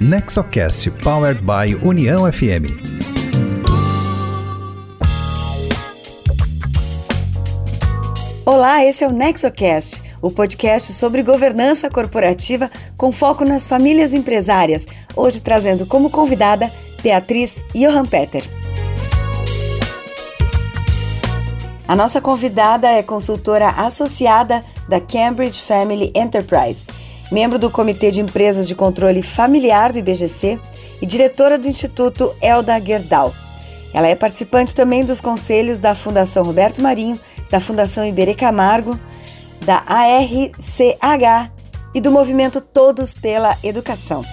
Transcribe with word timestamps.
Nexocast 0.00 0.90
Powered 1.02 1.40
by 1.40 1.74
União 1.82 2.30
FM. 2.30 2.68
Olá, 8.44 8.84
esse 8.84 9.02
é 9.02 9.08
o 9.08 9.10
Nexocast, 9.10 10.02
o 10.20 10.30
podcast 10.30 10.92
sobre 10.92 11.22
governança 11.22 11.88
corporativa 11.88 12.70
com 12.94 13.10
foco 13.10 13.42
nas 13.46 13.66
famílias 13.66 14.12
empresárias. 14.12 14.86
Hoje 15.16 15.40
trazendo 15.40 15.86
como 15.86 16.10
convidada 16.10 16.70
Beatriz 17.02 17.64
Johan 17.74 18.04
Peter. 18.04 18.44
A 21.88 21.96
nossa 21.96 22.20
convidada 22.20 22.86
é 22.88 23.02
consultora 23.02 23.70
associada 23.70 24.62
da 24.86 25.00
Cambridge 25.00 25.58
Family 25.58 26.12
Enterprise 26.14 26.84
membro 27.30 27.58
do 27.58 27.70
Comitê 27.70 28.10
de 28.10 28.20
Empresas 28.20 28.68
de 28.68 28.74
Controle 28.74 29.22
Familiar 29.22 29.92
do 29.92 29.98
IBGC 29.98 30.58
e 31.00 31.06
diretora 31.06 31.58
do 31.58 31.68
Instituto 31.68 32.34
Elda 32.40 32.80
Gerdau. 32.80 33.34
Ela 33.92 34.08
é 34.08 34.14
participante 34.14 34.74
também 34.74 35.04
dos 35.04 35.20
conselhos 35.20 35.78
da 35.78 35.94
Fundação 35.94 36.44
Roberto 36.44 36.82
Marinho, 36.82 37.18
da 37.50 37.60
Fundação 37.60 38.06
Iberê 38.06 38.34
Camargo, 38.34 38.98
da 39.64 39.82
ARCH 39.86 41.50
e 41.94 42.00
do 42.00 42.12
movimento 42.12 42.60
Todos 42.60 43.14
pela 43.14 43.56
Educação. 43.62 44.24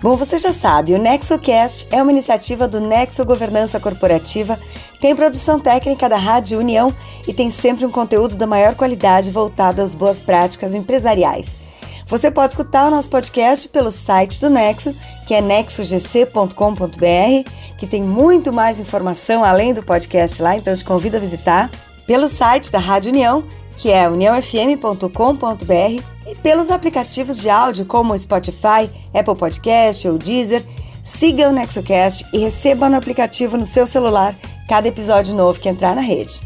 Bom, 0.00 0.16
você 0.16 0.38
já 0.38 0.52
sabe, 0.52 0.94
o 0.94 0.98
NexoCast 0.98 1.88
é 1.90 2.00
uma 2.00 2.12
iniciativa 2.12 2.68
do 2.68 2.80
Nexo 2.80 3.24
Governança 3.24 3.80
Corporativa, 3.80 4.58
tem 5.00 5.14
produção 5.14 5.60
técnica 5.60 6.08
da 6.08 6.16
Rádio 6.16 6.58
União 6.58 6.92
e 7.26 7.32
tem 7.32 7.50
sempre 7.50 7.86
um 7.86 7.90
conteúdo 7.90 8.36
da 8.36 8.46
maior 8.46 8.74
qualidade 8.74 9.30
voltado 9.30 9.82
às 9.82 9.94
boas 9.94 10.18
práticas 10.18 10.74
empresariais. 10.74 11.68
Você 12.08 12.30
pode 12.30 12.52
escutar 12.52 12.88
o 12.88 12.90
nosso 12.90 13.10
podcast 13.10 13.68
pelo 13.68 13.90
site 13.90 14.40
do 14.40 14.48
Nexo, 14.48 14.96
que 15.26 15.34
é 15.34 15.42
nexogc.com.br, 15.42 17.50
que 17.76 17.86
tem 17.86 18.02
muito 18.02 18.50
mais 18.50 18.80
informação 18.80 19.44
além 19.44 19.74
do 19.74 19.82
podcast 19.82 20.40
lá, 20.40 20.56
então 20.56 20.74
te 20.74 20.84
convido 20.84 21.18
a 21.18 21.20
visitar. 21.20 21.70
Pelo 22.06 22.26
site 22.26 22.72
da 22.72 22.78
Rádio 22.78 23.12
União, 23.12 23.44
que 23.76 23.90
é 23.90 24.08
uniãofm.com.br, 24.08 26.02
e 26.26 26.34
pelos 26.36 26.70
aplicativos 26.70 27.38
de 27.38 27.50
áudio 27.50 27.84
como 27.84 28.18
Spotify, 28.18 28.90
Apple 29.12 29.36
Podcast 29.36 30.08
ou 30.08 30.16
Deezer. 30.16 30.64
Siga 31.08 31.48
o 31.48 31.52
NexoCast 31.52 32.26
e 32.34 32.38
receba 32.38 32.86
no 32.86 32.96
aplicativo 32.96 33.56
no 33.56 33.64
seu 33.64 33.86
celular 33.86 34.34
cada 34.68 34.88
episódio 34.88 35.34
novo 35.34 35.58
que 35.58 35.66
entrar 35.66 35.94
na 35.94 36.02
rede. 36.02 36.42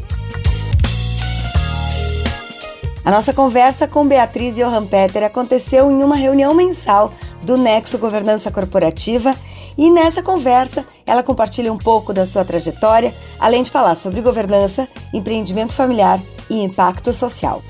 A 3.03 3.11
nossa 3.11 3.33
conversa 3.33 3.89
com 3.89 4.07
Beatriz 4.07 4.55
Johan 4.55 4.87
Peter 4.87 5.21
aconteceu 5.21 5.91
em 5.91 6.01
uma 6.01 6.15
reunião 6.15 6.53
mensal 6.53 7.13
do 7.43 7.57
Nexo 7.57 7.99
Governança 7.99 8.49
Corporativa 8.49 9.35
e 9.77 9.91
nessa 9.91 10.23
conversa 10.23 10.87
ela 11.05 11.21
compartilha 11.21 11.71
um 11.71 11.77
pouco 11.77 12.13
da 12.13 12.25
sua 12.25 12.45
trajetória, 12.45 13.13
além 13.41 13.63
de 13.63 13.69
falar 13.69 13.95
sobre 13.95 14.21
governança, 14.21 14.87
empreendimento 15.13 15.73
familiar 15.73 16.21
e 16.49 16.63
impacto 16.63 17.11
social. 17.11 17.61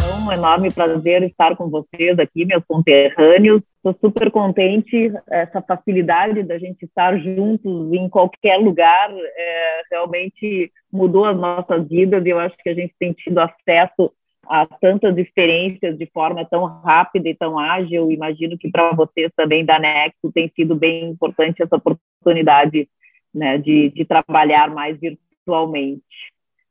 É 0.00 0.24
um 0.24 0.32
enorme 0.32 0.72
prazer 0.72 1.22
estar 1.22 1.56
com 1.56 1.70
vocês 1.70 2.18
aqui, 2.18 2.44
meus 2.44 2.64
conterrâneos. 2.66 3.62
Estou 3.82 4.10
super 4.10 4.30
contente, 4.30 5.10
essa 5.30 5.62
facilidade 5.62 6.42
da 6.42 6.58
gente 6.58 6.84
estar 6.84 7.18
juntos 7.18 7.90
em 7.94 8.10
qualquer 8.10 8.58
lugar 8.58 9.10
é, 9.10 9.82
realmente 9.90 10.70
mudou 10.92 11.24
as 11.24 11.34
nossas 11.34 11.88
vidas 11.88 12.22
e 12.26 12.28
eu 12.28 12.38
acho 12.38 12.54
que 12.58 12.68
a 12.68 12.74
gente 12.74 12.94
tem 12.98 13.14
tido 13.14 13.38
acesso 13.38 14.12
a 14.46 14.66
tantas 14.66 15.16
experiências 15.16 15.96
de 15.96 16.04
forma 16.12 16.44
tão 16.44 16.64
rápida 16.64 17.30
e 17.30 17.34
tão 17.34 17.58
ágil. 17.58 18.12
Imagino 18.12 18.58
que 18.58 18.70
para 18.70 18.92
vocês 18.92 19.32
também 19.34 19.64
da 19.64 19.78
Nexo 19.78 20.30
tem 20.34 20.52
sido 20.54 20.74
bem 20.74 21.08
importante 21.08 21.62
essa 21.62 21.76
oportunidade 21.76 22.86
né, 23.34 23.56
de, 23.56 23.90
de 23.90 24.04
trabalhar 24.04 24.68
mais 24.68 24.98
virtualmente. 25.00 26.02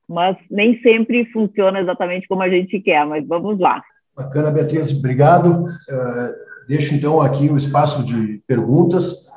Mas 0.08 0.38
nem 0.52 0.80
sempre 0.82 1.26
funciona 1.32 1.80
exatamente 1.80 2.28
como 2.28 2.44
a 2.44 2.50
gente 2.50 2.80
quer, 2.80 3.04
mas 3.08 3.26
vamos 3.28 3.58
lá. 3.58 3.82
Bacana, 4.16 4.52
Beatriz, 4.52 4.92
obrigado. 4.92 5.64
Uh, 5.64 6.49
deixo 6.70 6.96
então 6.96 7.20
aqui 7.20 7.50
o 7.50 7.58
espaço 7.58 8.02
de 8.04 8.42
perguntas. 8.48 9.28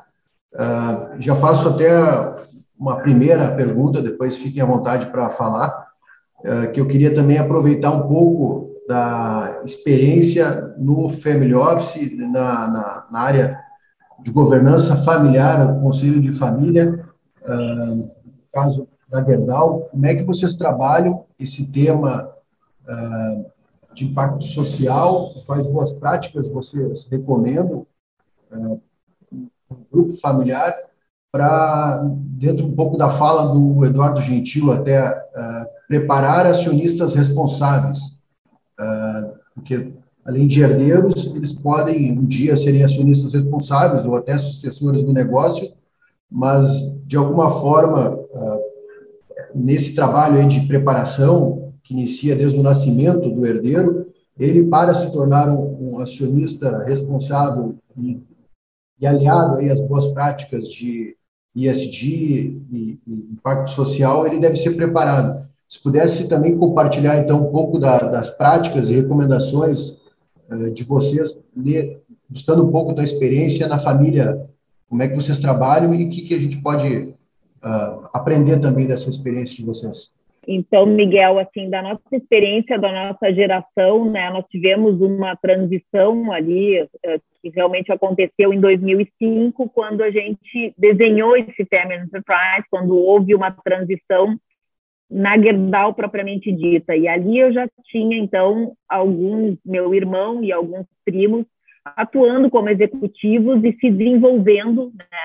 Uh, 0.53 1.19
já 1.19 1.35
faço 1.35 1.67
até 1.67 1.89
uma 2.79 2.97
primeira 2.97 3.49
pergunta, 3.55 4.01
depois 4.01 4.37
fiquem 4.37 4.61
à 4.61 4.65
vontade 4.65 5.07
para 5.07 5.29
falar. 5.29 5.83
Eh, 6.43 6.67
que 6.67 6.81
eu 6.81 6.87
queria 6.87 7.15
também 7.15 7.37
aproveitar 7.37 7.91
um 7.91 8.05
pouco 8.05 8.75
da 8.85 9.61
experiência 9.63 10.73
no 10.77 11.07
Family 11.09 11.55
Office, 11.55 12.11
na, 12.17 12.67
na, 12.67 13.07
na 13.09 13.19
área 13.19 13.59
de 14.21 14.29
governança 14.29 14.97
familiar, 14.97 15.77
o 15.77 15.79
Conselho 15.79 16.19
de 16.19 16.31
Família, 16.33 17.05
uh, 17.43 17.95
no 17.95 18.11
caso 18.53 18.87
da 19.09 19.23
Gerdau, 19.23 19.87
como 19.91 20.05
é 20.05 20.15
que 20.15 20.23
vocês 20.23 20.55
trabalham 20.55 21.25
esse 21.39 21.71
tema 21.71 22.29
uh, 22.87 23.45
de 23.93 24.05
impacto 24.05 24.43
social, 24.43 25.33
quais 25.45 25.65
boas 25.67 25.91
práticas 25.93 26.51
vocês 26.51 27.05
recomendam 27.09 27.85
uh, 28.51 28.81
grupo 29.91 30.13
familiar, 30.17 30.73
para, 31.31 32.01
dentro 32.37 32.65
um 32.65 32.75
pouco 32.75 32.97
da 32.97 33.09
fala 33.09 33.53
do 33.53 33.83
Eduardo 33.85 34.21
Gentil, 34.21 34.71
até 34.71 35.09
uh, 35.09 35.65
preparar 35.87 36.45
acionistas 36.45 37.15
responsáveis, 37.15 37.99
uh, 38.79 39.33
porque 39.55 39.93
além 40.25 40.47
de 40.47 40.61
herdeiros, 40.61 41.25
eles 41.35 41.51
podem 41.51 42.17
um 42.17 42.25
dia 42.25 42.55
serem 42.55 42.83
acionistas 42.83 43.33
responsáveis 43.33 44.05
ou 44.05 44.15
até 44.15 44.37
sucessores 44.37 45.03
do 45.03 45.11
negócio, 45.11 45.73
mas 46.29 46.65
de 47.05 47.17
alguma 47.17 47.49
forma 47.49 48.11
uh, 48.11 48.61
nesse 49.55 49.95
trabalho 49.95 50.47
de 50.47 50.61
preparação 50.61 51.62
que 51.83 51.93
inicia 51.93 52.35
desde 52.35 52.57
o 52.57 52.63
nascimento 52.63 53.29
do 53.29 53.45
herdeiro, 53.45 54.07
ele 54.37 54.67
para 54.67 54.95
se 54.95 55.11
tornar 55.11 55.49
um, 55.49 55.95
um 55.95 55.99
acionista 55.99 56.83
responsável 56.85 57.75
e, 57.95 58.21
e 58.99 59.05
aliado 59.05 59.57
aí 59.57 59.69
às 59.69 59.79
boas 59.81 60.07
práticas 60.07 60.67
de 60.69 61.15
ISD 61.55 62.07
e, 62.71 62.99
e 63.05 63.13
impacto 63.31 63.71
social, 63.71 64.25
ele 64.25 64.39
deve 64.39 64.57
ser 64.57 64.75
preparado. 64.75 65.45
Se 65.69 65.79
pudesse 65.81 66.27
também 66.27 66.57
compartilhar, 66.57 67.17
então, 67.17 67.47
um 67.47 67.51
pouco 67.51 67.77
da, 67.77 67.97
das 67.99 68.29
práticas 68.29 68.89
e 68.89 68.93
recomendações 68.93 69.97
uh, 70.49 70.71
de 70.71 70.83
vocês, 70.83 71.37
de, 71.55 71.97
buscando 72.27 72.65
um 72.65 72.71
pouco 72.71 72.93
da 72.93 73.03
experiência 73.03 73.67
na 73.67 73.77
família, 73.77 74.49
como 74.89 75.01
é 75.01 75.07
que 75.07 75.15
vocês 75.15 75.39
trabalham 75.39 75.93
e 75.93 76.05
o 76.05 76.09
que, 76.09 76.21
que 76.23 76.33
a 76.33 76.39
gente 76.39 76.57
pode 76.57 77.15
uh, 77.63 78.07
aprender 78.13 78.59
também 78.59 78.87
dessa 78.87 79.09
experiência 79.09 79.55
de 79.55 79.63
vocês. 79.63 80.11
Então, 80.47 80.85
Miguel, 80.85 81.39
assim, 81.39 81.69
da 81.69 81.81
nossa 81.81 82.01
experiência, 82.11 82.77
da 82.77 82.91
nossa 82.91 83.33
geração, 83.33 84.09
né, 84.09 84.29
nós 84.29 84.45
tivemos 84.49 84.99
uma 84.99 85.35
transição 85.35 86.31
ali 86.31 86.77
eh, 86.77 87.19
que 87.41 87.49
realmente 87.49 87.91
aconteceu 87.91 88.53
em 88.53 88.59
2005, 88.59 89.69
quando 89.69 90.01
a 90.01 90.11
gente 90.11 90.73
desenhou 90.77 91.37
esse 91.37 91.65
Family 91.65 92.01
Enterprise, 92.01 92.67
quando 92.69 92.97
houve 92.97 93.33
uma 93.33 93.51
transição 93.51 94.37
na 95.09 95.37
Gerdau 95.37 95.93
propriamente 95.93 96.51
dita. 96.51 96.95
E 96.95 97.07
ali 97.07 97.39
eu 97.39 97.53
já 97.53 97.67
tinha, 97.85 98.17
então, 98.17 98.73
alguns, 98.89 99.57
meu 99.65 99.93
irmão 99.93 100.43
e 100.43 100.51
alguns 100.51 100.85
primos, 101.05 101.45
atuando 101.85 102.49
como 102.49 102.69
executivos 102.69 103.63
e 103.63 103.73
se 103.73 103.91
desenvolvendo, 103.91 104.91
né, 104.97 105.17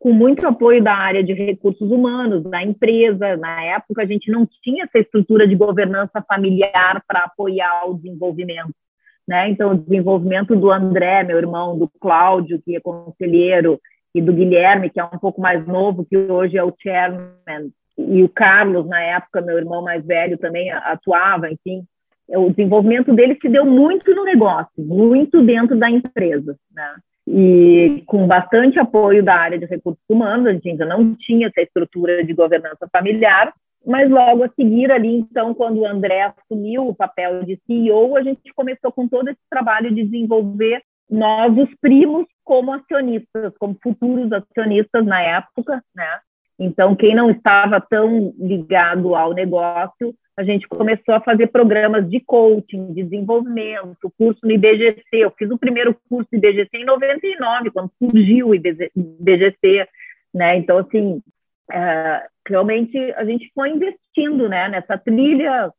com 0.00 0.12
muito 0.12 0.46
apoio 0.46 0.82
da 0.82 0.94
área 0.94 1.22
de 1.22 1.34
recursos 1.34 1.90
humanos, 1.90 2.42
da 2.44 2.62
empresa. 2.62 3.36
Na 3.36 3.62
época, 3.62 4.02
a 4.02 4.06
gente 4.06 4.30
não 4.30 4.48
tinha 4.62 4.84
essa 4.84 4.98
estrutura 4.98 5.46
de 5.46 5.54
governança 5.54 6.24
familiar 6.26 7.04
para 7.06 7.24
apoiar 7.24 7.84
o 7.86 7.94
desenvolvimento. 7.94 8.74
Né? 9.28 9.50
Então, 9.50 9.72
o 9.72 9.78
desenvolvimento 9.78 10.56
do 10.56 10.72
André, 10.72 11.22
meu 11.22 11.36
irmão, 11.36 11.78
do 11.78 11.88
Cláudio, 12.00 12.60
que 12.64 12.74
é 12.74 12.80
conselheiro, 12.80 13.78
e 14.14 14.20
do 14.20 14.32
Guilherme, 14.32 14.90
que 14.90 14.98
é 14.98 15.04
um 15.04 15.18
pouco 15.18 15.40
mais 15.40 15.64
novo, 15.66 16.04
que 16.04 16.16
hoje 16.16 16.56
é 16.56 16.64
o 16.64 16.74
chairman, 16.82 17.70
e 17.96 18.22
o 18.22 18.28
Carlos, 18.28 18.88
na 18.88 19.00
época, 19.00 19.40
meu 19.40 19.58
irmão 19.58 19.82
mais 19.82 20.04
velho, 20.04 20.38
também 20.38 20.70
atuava, 20.72 21.50
enfim. 21.50 21.84
O 22.28 22.50
desenvolvimento 22.50 23.12
dele 23.12 23.38
se 23.40 23.48
deu 23.48 23.66
muito 23.66 24.14
no 24.14 24.24
negócio, 24.24 24.72
muito 24.78 25.42
dentro 25.42 25.76
da 25.76 25.90
empresa. 25.90 26.56
Né? 26.72 26.94
E 27.26 28.02
com 28.06 28.26
bastante 28.26 28.78
apoio 28.78 29.22
da 29.22 29.34
área 29.34 29.58
de 29.58 29.66
recursos 29.66 30.02
humanos, 30.08 30.46
a 30.46 30.52
gente 30.52 30.68
ainda 30.70 30.86
não 30.86 31.14
tinha 31.14 31.48
essa 31.48 31.60
estrutura 31.60 32.24
de 32.24 32.32
governança 32.32 32.88
familiar, 32.92 33.52
mas 33.86 34.10
logo 34.10 34.44
a 34.44 34.50
seguir 34.50 34.90
ali, 34.90 35.16
então, 35.16 35.54
quando 35.54 35.78
o 35.78 35.86
André 35.86 36.22
assumiu 36.22 36.88
o 36.88 36.94
papel 36.94 37.44
de 37.44 37.58
CEO, 37.66 38.16
a 38.16 38.22
gente 38.22 38.52
começou 38.54 38.92
com 38.92 39.08
todo 39.08 39.28
esse 39.28 39.40
trabalho 39.48 39.94
de 39.94 40.04
desenvolver 40.04 40.82
nós, 41.10 41.56
os 41.56 41.68
primos, 41.80 42.26
como 42.44 42.72
acionistas, 42.72 43.52
como 43.58 43.76
futuros 43.82 44.30
acionistas 44.32 45.04
na 45.04 45.20
época, 45.20 45.82
né? 45.94 46.20
Então, 46.58 46.94
quem 46.94 47.14
não 47.14 47.30
estava 47.30 47.80
tão 47.80 48.34
ligado 48.38 49.14
ao 49.14 49.32
negócio 49.32 50.14
a 50.36 50.42
gente 50.42 50.66
começou 50.68 51.14
a 51.14 51.20
fazer 51.20 51.48
programas 51.48 52.08
de 52.08 52.20
coaching, 52.20 52.92
de 52.92 53.02
desenvolvimento, 53.02 54.12
curso 54.16 54.40
no 54.42 54.52
IBGC. 54.52 55.02
Eu 55.12 55.30
fiz 55.36 55.50
o 55.50 55.58
primeiro 55.58 55.94
curso 56.08 56.28
do 56.30 56.36
IBGC 56.36 56.68
em 56.78 56.84
99, 56.84 57.70
quando 57.70 57.90
surgiu 57.98 58.48
o 58.48 58.54
IBGC, 58.54 59.86
né? 60.32 60.56
Então, 60.56 60.78
assim, 60.78 61.22
é, 61.70 62.26
realmente 62.48 62.96
a 63.12 63.24
gente 63.24 63.50
foi 63.54 63.70
investindo, 63.70 64.48
né, 64.48 64.68
nessa 64.68 64.96
trilha, 64.96 65.72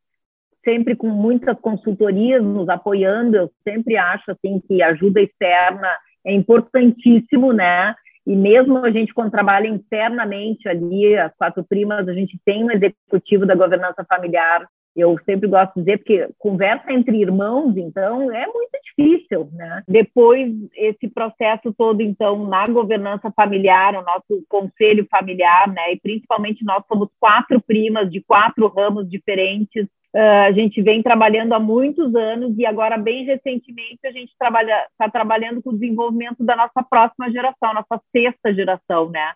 sempre 0.63 0.95
com 0.95 1.07
muitas 1.07 1.59
consultorias 1.59 2.43
nos 2.43 2.69
apoiando. 2.69 3.37
Eu 3.37 3.51
sempre 3.63 3.97
acho, 3.97 4.31
assim, 4.31 4.61
que 4.67 4.81
ajuda 4.83 5.21
externa 5.21 5.89
é 6.23 6.33
importantíssimo, 6.33 7.51
né? 7.51 7.95
E 8.25 8.35
mesmo 8.35 8.77
a 8.77 8.91
gente, 8.91 9.13
quando 9.13 9.31
trabalha 9.31 9.67
internamente 9.67 10.67
ali, 10.67 11.17
as 11.17 11.35
quatro 11.35 11.63
primas, 11.63 12.07
a 12.07 12.13
gente 12.13 12.39
tem 12.45 12.63
um 12.63 12.71
executivo 12.71 13.45
da 13.45 13.55
governança 13.55 14.05
familiar. 14.07 14.67
Eu 14.95 15.17
sempre 15.25 15.47
gosto 15.47 15.73
de 15.75 15.81
dizer, 15.81 15.97
porque 15.99 16.29
conversa 16.37 16.91
entre 16.91 17.17
irmãos, 17.17 17.75
então, 17.77 18.29
é 18.31 18.45
muito 18.45 18.77
difícil, 18.83 19.49
né? 19.53 19.81
Depois, 19.87 20.53
esse 20.75 21.07
processo 21.07 21.73
todo, 21.73 22.01
então, 22.01 22.45
na 22.45 22.67
governança 22.67 23.31
familiar, 23.31 23.95
o 23.95 24.03
nosso 24.03 24.45
conselho 24.49 25.07
familiar, 25.09 25.69
né? 25.69 25.93
E 25.93 25.99
principalmente 25.99 26.65
nós 26.65 26.83
somos 26.87 27.09
quatro 27.19 27.61
primas 27.61 28.11
de 28.11 28.21
quatro 28.21 28.67
ramos 28.67 29.09
diferentes, 29.09 29.87
Uh, 30.13 30.47
a 30.47 30.51
gente 30.51 30.81
vem 30.81 31.01
trabalhando 31.01 31.53
há 31.53 31.59
muitos 31.59 32.13
anos 32.15 32.57
e 32.57 32.65
agora, 32.65 32.97
bem 32.97 33.23
recentemente, 33.23 33.99
a 34.03 34.11
gente 34.11 34.29
está 34.29 34.47
trabalha, 34.47 34.87
tá 34.97 35.09
trabalhando 35.09 35.61
com 35.61 35.69
o 35.69 35.77
desenvolvimento 35.77 36.43
da 36.43 36.55
nossa 36.55 36.83
próxima 36.83 37.31
geração, 37.31 37.73
nossa 37.73 38.01
sexta 38.11 38.53
geração, 38.53 39.09
né? 39.09 39.33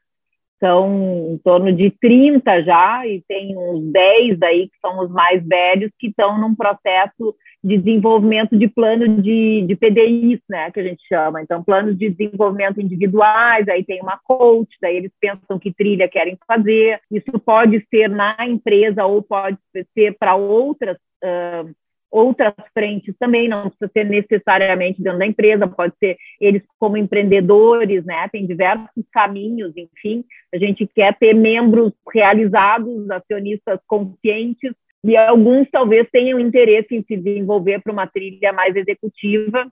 São 0.60 1.34
em 1.34 1.38
torno 1.40 1.72
de 1.74 1.92
30 1.92 2.63
já, 2.63 3.06
e 3.06 3.22
tem 3.28 3.57
uns 3.57 3.92
10 3.92 4.42
aí 4.42 4.69
que 4.69 4.78
são 4.81 5.00
os 5.00 5.12
mais 5.12 5.46
velhos, 5.46 5.92
que 6.00 6.07
estão 6.07 6.40
num 6.40 6.56
processo 6.56 7.36
de 7.63 7.78
desenvolvimento 7.78 8.56
de 8.56 8.68
plano 8.68 9.22
de, 9.22 9.66
de 9.68 9.75
PDIs, 9.75 10.40
né, 10.48 10.69
que 10.72 10.80
a 10.80 10.84
gente 10.84 11.02
chama. 11.07 11.42
Então, 11.42 11.63
planos 11.63 11.98
de 11.98 12.10
desenvolvimento 12.10 12.80
individuais, 12.80 13.68
aí 13.68 13.84
tem 13.84 14.02
uma 14.02 14.19
coach, 14.24 14.69
daí 14.80 14.98
eles 14.98 15.12
pensam 15.19 15.57
que 15.60 15.74
trilha 15.74 16.07
querem 16.07 16.38
fazer. 16.48 17.00
Isso 17.12 17.40
pode 17.44 17.84
ser 17.90 18.07
na 18.07 18.38
empresa 18.48 19.06
ou 19.06 19.22
pode 19.22 19.57
ser 19.94 20.16
para 20.18 20.36
outras 20.36 20.96
uh, 21.24 21.74
outras 22.12 22.54
frentes 22.74 23.16
também, 23.19 23.48
não 23.48 23.69
precisa 23.69 23.92
ser 23.92 24.06
necessariamente 24.06 25.02
dentro 25.02 25.19
da 25.19 25.25
empresa, 25.25 25.68
pode 25.68 25.94
ser 26.00 26.18
eles 26.40 26.62
como 26.80 26.98
empreendedores, 26.98 28.06
né? 28.06 28.28
Tem 28.31 28.46
diversos 28.46 29.04
caminhos, 29.12 29.75
enfim. 29.75 30.24
A 30.54 30.57
gente 30.57 30.88
quer 30.88 31.18
ter 31.18 31.34
membros 31.34 31.92
realizados, 32.13 33.10
acionistas 33.10 33.80
conscientes, 33.88 34.72
e 35.04 35.16
alguns 35.16 35.69
talvez 35.69 36.10
tenham 36.12 36.40
interesse 36.40 36.96
em 36.96 37.04
se 37.04 37.16
desenvolver 37.16 37.80
para 37.81 37.94
uma 37.94 38.07
trilha 38.07 38.52
mais 38.52 38.75
executiva. 38.75 39.68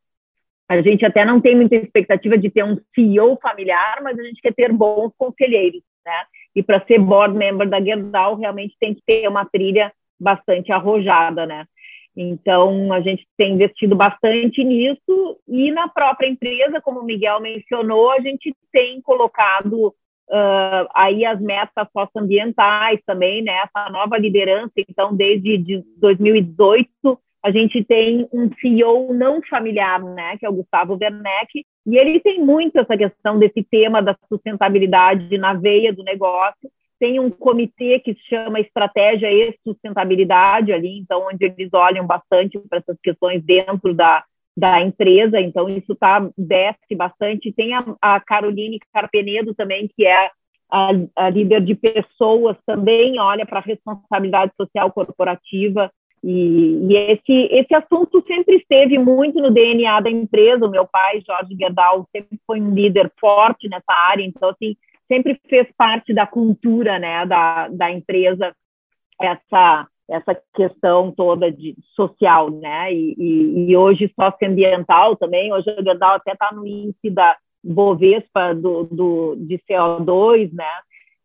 A 0.70 0.82
gente 0.82 1.04
até 1.06 1.26
não 1.26 1.42
tem 1.42 1.56
muita 1.56 1.76
expectativa 1.76 2.38
de 2.38 2.52
ter 2.52 2.64
um 2.64 2.78
CEO 2.94 3.38
familiar, 3.42 4.00
mas 4.04 4.18
a 4.18 4.24
gente 4.24 4.42
quer 4.42 4.54
ter 4.54 4.72
bons 4.72 5.12
conselheiros, 5.18 5.82
né? 6.06 6.24
E 6.56 6.62
para 6.62 6.86
ser 6.86 7.00
board 7.00 7.36
member 7.36 7.68
da 7.68 7.82
Gerdau, 7.82 8.36
realmente 8.36 8.76
tem 8.80 8.94
que 8.94 9.02
ter 9.06 9.28
uma 9.28 9.44
trilha 9.44 9.92
bastante 10.20 10.72
arrojada, 10.72 11.46
né? 11.46 11.66
Então, 12.16 12.94
a 12.94 13.02
gente 13.02 13.26
tem 13.38 13.54
investido 13.54 13.96
bastante 13.96 14.64
nisso 14.64 15.40
e 15.48 15.72
na 15.72 15.88
própria 15.88 16.28
empresa, 16.28 16.82
como 16.82 17.00
o 17.00 17.06
Miguel 17.06 17.42
mencionou, 17.42 18.12
a 18.12 18.20
gente 18.20 18.56
tem 18.72 19.02
colocado 19.02 19.94
Uh, 20.30 20.88
aí 20.96 21.26
as 21.26 21.40
metas 21.40 21.86
socioambientais 21.92 23.00
também, 23.06 23.44
né? 23.44 23.62
Essa 23.66 23.90
nova 23.90 24.18
liderança, 24.18 24.72
então, 24.78 25.14
desde 25.14 25.84
2018, 25.98 26.90
a 27.44 27.52
gente 27.52 27.84
tem 27.84 28.28
um 28.34 28.50
CEO 28.60 29.14
não 29.14 29.42
familiar, 29.44 30.02
né? 30.02 30.38
Que 30.38 30.46
é 30.46 30.50
o 30.50 30.54
Gustavo 30.54 30.98
Werneck, 31.00 31.66
e 31.86 31.98
ele 31.98 32.22
tem 32.22 32.40
muito 32.40 32.80
essa 32.80 32.98
questão 32.98 33.38
desse 33.38 33.64
tema 33.64 34.02
da 34.02 34.16
sustentabilidade 34.30 35.38
na 35.38 35.54
veia 35.54 35.92
do 35.92 36.04
negócio. 36.04 36.72
Tem 37.04 37.20
um 37.20 37.30
comitê 37.30 38.00
que 38.00 38.14
se 38.14 38.22
chama 38.30 38.62
Estratégia 38.62 39.30
e 39.30 39.54
Sustentabilidade 39.62 40.72
ali, 40.72 41.00
então, 41.00 41.28
onde 41.30 41.44
eles 41.44 41.70
olham 41.74 42.08
bastante 42.08 42.58
para 42.58 42.78
essas 42.78 42.98
questões 43.04 43.44
dentro 43.44 43.94
da, 43.94 44.24
da 44.56 44.82
empresa, 44.82 45.38
então 45.38 45.68
isso 45.68 45.94
tá, 45.96 46.26
desce 46.38 46.96
bastante. 46.96 47.52
Tem 47.52 47.74
a, 47.74 47.84
a 48.02 48.22
Caroline 48.22 48.80
Carpenedo 48.94 49.54
também, 49.54 49.90
que 49.94 50.06
é 50.06 50.30
a, 50.72 50.92
a 51.18 51.30
líder 51.30 51.60
de 51.60 51.76
pessoas, 51.76 52.56
também 52.66 53.20
olha 53.20 53.46
para 53.46 53.60
a 53.60 53.64
responsabilidade 53.64 54.54
social 54.56 54.90
corporativa, 54.90 55.92
e, 56.24 56.88
e, 56.90 56.96
esse, 56.96 57.50
esse 57.52 57.76
assunto 57.76 58.24
sempre 58.26 58.56
esteve 58.56 58.98
muito 58.98 59.42
no 59.42 59.52
DNA 59.52 60.00
da 60.00 60.10
empresa. 60.10 60.66
O 60.66 60.72
meu 60.72 60.88
pai, 60.88 61.22
Jorge 61.28 61.54
Gerdau, 61.54 62.08
sempre 62.16 62.40
foi 62.48 62.62
um 62.62 62.74
líder 62.74 63.12
forte 63.20 63.68
nessa 63.68 63.92
área, 63.92 64.24
então, 64.24 64.52
assim, 64.52 64.78
sempre 65.08 65.40
fez 65.50 65.68
parte 65.78 66.14
da 66.14 66.26
cultura 66.26 67.00
né, 67.00 67.26
da, 67.26 67.68
da 67.68 67.92
empresa 67.92 68.54
essa, 69.22 69.88
essa 70.10 70.42
questão 70.54 71.12
toda 71.12 71.52
de 71.52 71.76
social, 71.96 72.50
né? 72.50 72.94
E, 72.94 73.16
e, 73.18 73.70
e 73.70 73.78
hoje 73.78 74.12
socioambiental 74.20 75.16
também. 75.16 75.54
Hoje 75.54 75.70
a 75.70 75.82
Gerdau 75.82 76.16
até 76.16 76.34
está 76.34 76.52
no 76.52 76.66
índice 76.66 77.10
da 77.10 77.38
Bovespa 77.64 78.54
do, 78.54 78.84
do, 78.86 79.36
de 79.38 79.58
CO2, 79.70 80.52
né? 80.54 80.70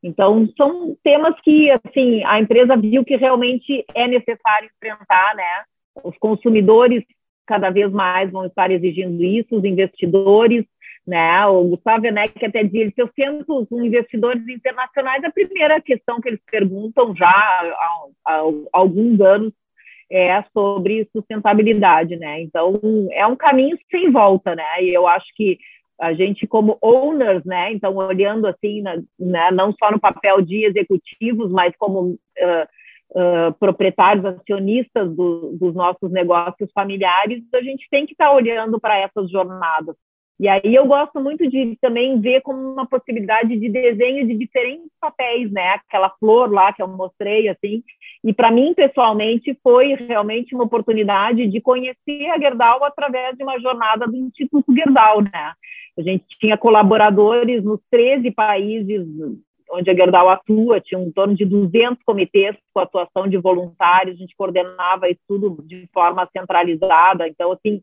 Então 0.02 0.48
são 0.56 0.96
temas 1.02 1.34
que 1.40 1.70
assim 1.70 2.22
a 2.24 2.40
empresa 2.40 2.76
viu 2.76 3.04
que 3.04 3.16
realmente 3.16 3.84
é 3.94 4.06
necessário 4.06 4.70
enfrentar, 4.76 5.34
né? 5.34 5.64
Os 6.04 6.16
consumidores 6.19 7.02
cada 7.44 7.70
vez 7.70 7.90
mais 7.90 8.31
vão 8.31 8.46
estar 8.46 8.70
exigindo 8.70 9.24
isso, 9.24 9.56
os 9.56 9.64
investidores 9.64 10.64
né? 11.08 11.46
O 11.46 11.69
Gustavo 11.69 12.05
Werneck 12.05 12.44
até 12.44 12.62
diz, 12.62 12.93
se 12.94 13.00
eu 13.00 13.08
sento 13.16 13.66
com 13.66 13.82
investidores 13.82 14.46
internacionais, 14.46 15.25
a 15.25 15.31
primeira 15.31 15.81
questão 15.81 16.20
que 16.20 16.28
eles 16.28 16.40
perguntam 16.50 17.16
já 17.16 17.31
há, 17.31 18.05
há, 18.26 18.43
alguns 18.75 19.19
anos 19.19 19.55
é 20.12 20.44
sobre 20.52 21.08
sustentabilidade, 21.10 22.14
né? 22.16 22.43
Então, 22.43 22.78
é 23.12 23.26
um 23.26 23.37
caminho 23.37 23.78
sem 23.90 24.12
volta, 24.12 24.55
né? 24.55 24.82
E 24.82 24.93
eu 24.93 25.06
acho 25.06 25.26
que 25.34 25.58
a 25.99 26.12
gente 26.12 26.46
como 26.46 26.76
owners, 26.82 27.43
né? 27.43 27.72
Então, 27.72 27.96
olhando 27.96 28.46
assim, 28.46 28.82
né? 28.82 29.50
não 29.50 29.72
só 29.78 29.90
no 29.90 29.99
papel 29.99 30.43
de 30.43 30.66
executivos, 30.66 31.50
mas 31.50 31.75
como 31.78 32.00
uh, 32.02 32.19
uh, 33.12 33.55
proprietários, 33.58 34.26
acionistas 34.26 35.10
do, 35.16 35.56
dos 35.58 35.75
nossos 35.75 36.10
negócios 36.10 36.70
familiares, 36.75 37.43
a 37.55 37.62
gente 37.62 37.88
tem 37.90 38.05
que 38.05 38.12
estar 38.12 38.26
tá 38.26 38.34
olhando 38.34 38.78
para 38.78 38.99
essas 38.99 39.31
jornadas, 39.31 39.96
e 40.40 40.46
aí 40.46 40.72
eu 40.72 40.86
gosto 40.86 41.20
muito 41.20 41.48
de 41.48 41.77
também 41.81 42.20
ver 42.20 42.43
como 42.43 42.60
uma 42.60 42.86
possibilidade 42.86 43.56
de 43.56 43.69
desenho 43.69 44.24
de 44.27 44.34
diferentes 44.34 44.89
papéis, 45.01 45.51
né? 45.51 45.70
Aquela 45.70 46.10
flor 46.10 46.53
lá 46.53 46.72
que 46.72 46.81
eu 46.81 46.86
mostrei, 46.86 47.48
assim. 47.48 47.82
E 48.22 48.32
para 48.32 48.51
mim, 48.51 48.72
pessoalmente, 48.72 49.58
foi 49.62 49.94
realmente 49.94 50.55
uma 50.55 50.65
oportunidade 50.65 51.48
de 51.48 51.60
conhecer 51.60 52.27
a 52.31 52.39
Gerdau 52.39 52.84
através 52.84 53.36
de 53.36 53.43
uma 53.43 53.58
jornada 53.58 54.06
do 54.06 54.17
Instituto 54.17 54.72
Gerdau, 54.72 55.22
né? 55.22 55.53
A 55.98 56.03
gente 56.03 56.24
tinha 56.39 56.56
colaboradores 56.56 57.65
nos 57.65 57.81
13 57.91 58.31
países 58.31 59.05
onde 59.70 59.91
a 59.91 59.94
Gerdau 59.94 60.29
atua, 60.29 60.81
tinha 60.81 61.01
em 61.01 61.12
torno 61.12 61.34
de 61.34 61.44
200 61.44 62.03
comitês 62.05 62.56
com 62.72 62.81
atuação 62.81 63.29
de 63.29 63.36
voluntários, 63.36 64.17
a 64.17 64.19
gente 64.19 64.34
coordenava 64.36 65.10
isso 65.10 65.20
tudo 65.29 65.62
de 65.67 65.86
forma 65.93 66.27
centralizada, 66.32 67.29
então, 67.29 67.53
assim, 67.53 67.82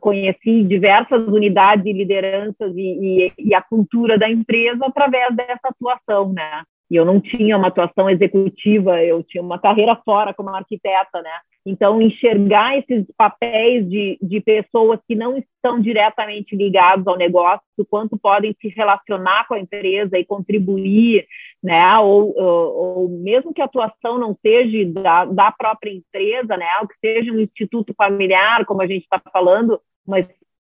conheci 0.00 0.64
diversas 0.64 1.26
unidades 1.28 1.86
e 1.86 1.92
lideranças 1.92 2.72
e, 2.76 2.80
e, 2.80 3.32
e, 3.38 3.54
a 3.54 3.62
cultura 3.62 4.18
da 4.18 4.28
empresa 4.28 4.86
através 4.86 5.34
dessa 5.34 5.68
atuação, 5.68 6.32
né? 6.32 6.62
E 6.90 6.96
eu 6.96 7.04
não 7.04 7.20
tinha 7.20 7.56
uma 7.56 7.68
atuação 7.68 8.10
executiva, 8.10 9.02
eu 9.02 9.22
tinha 9.22 9.42
uma 9.42 9.60
carreira 9.60 9.94
fora 10.04 10.34
como 10.34 10.50
arquiteta, 10.50 11.22
né? 11.22 11.30
Então, 11.64 12.00
enxergar 12.00 12.78
esses 12.78 13.06
papéis 13.16 13.88
de, 13.88 14.18
de 14.20 14.40
pessoas 14.40 14.98
que 15.06 15.14
não 15.14 15.36
estão 15.36 15.78
diretamente 15.78 16.56
ligados 16.56 17.06
ao 17.06 17.16
negócio, 17.16 17.60
quanto 17.88 18.18
podem 18.18 18.56
se 18.60 18.68
relacionar 18.68 19.46
com 19.46 19.54
a 19.54 19.60
empresa 19.60 20.18
e 20.18 20.24
contribuir, 20.24 21.26
né? 21.62 21.98
Ou, 21.98 22.34
ou, 22.36 22.74
ou 22.76 23.08
mesmo 23.08 23.52
que 23.52 23.60
a 23.60 23.66
atuação 23.66 24.18
não 24.18 24.36
seja 24.40 24.84
da, 24.92 25.24
da 25.24 25.52
própria 25.52 25.90
empresa, 25.90 26.56
né? 26.56 26.66
Ou 26.80 26.88
que 26.88 26.94
seja 27.00 27.32
um 27.32 27.40
instituto 27.40 27.94
familiar, 27.94 28.64
como 28.64 28.82
a 28.82 28.86
gente 28.86 29.02
está 29.02 29.20
falando, 29.32 29.80
mas 30.06 30.26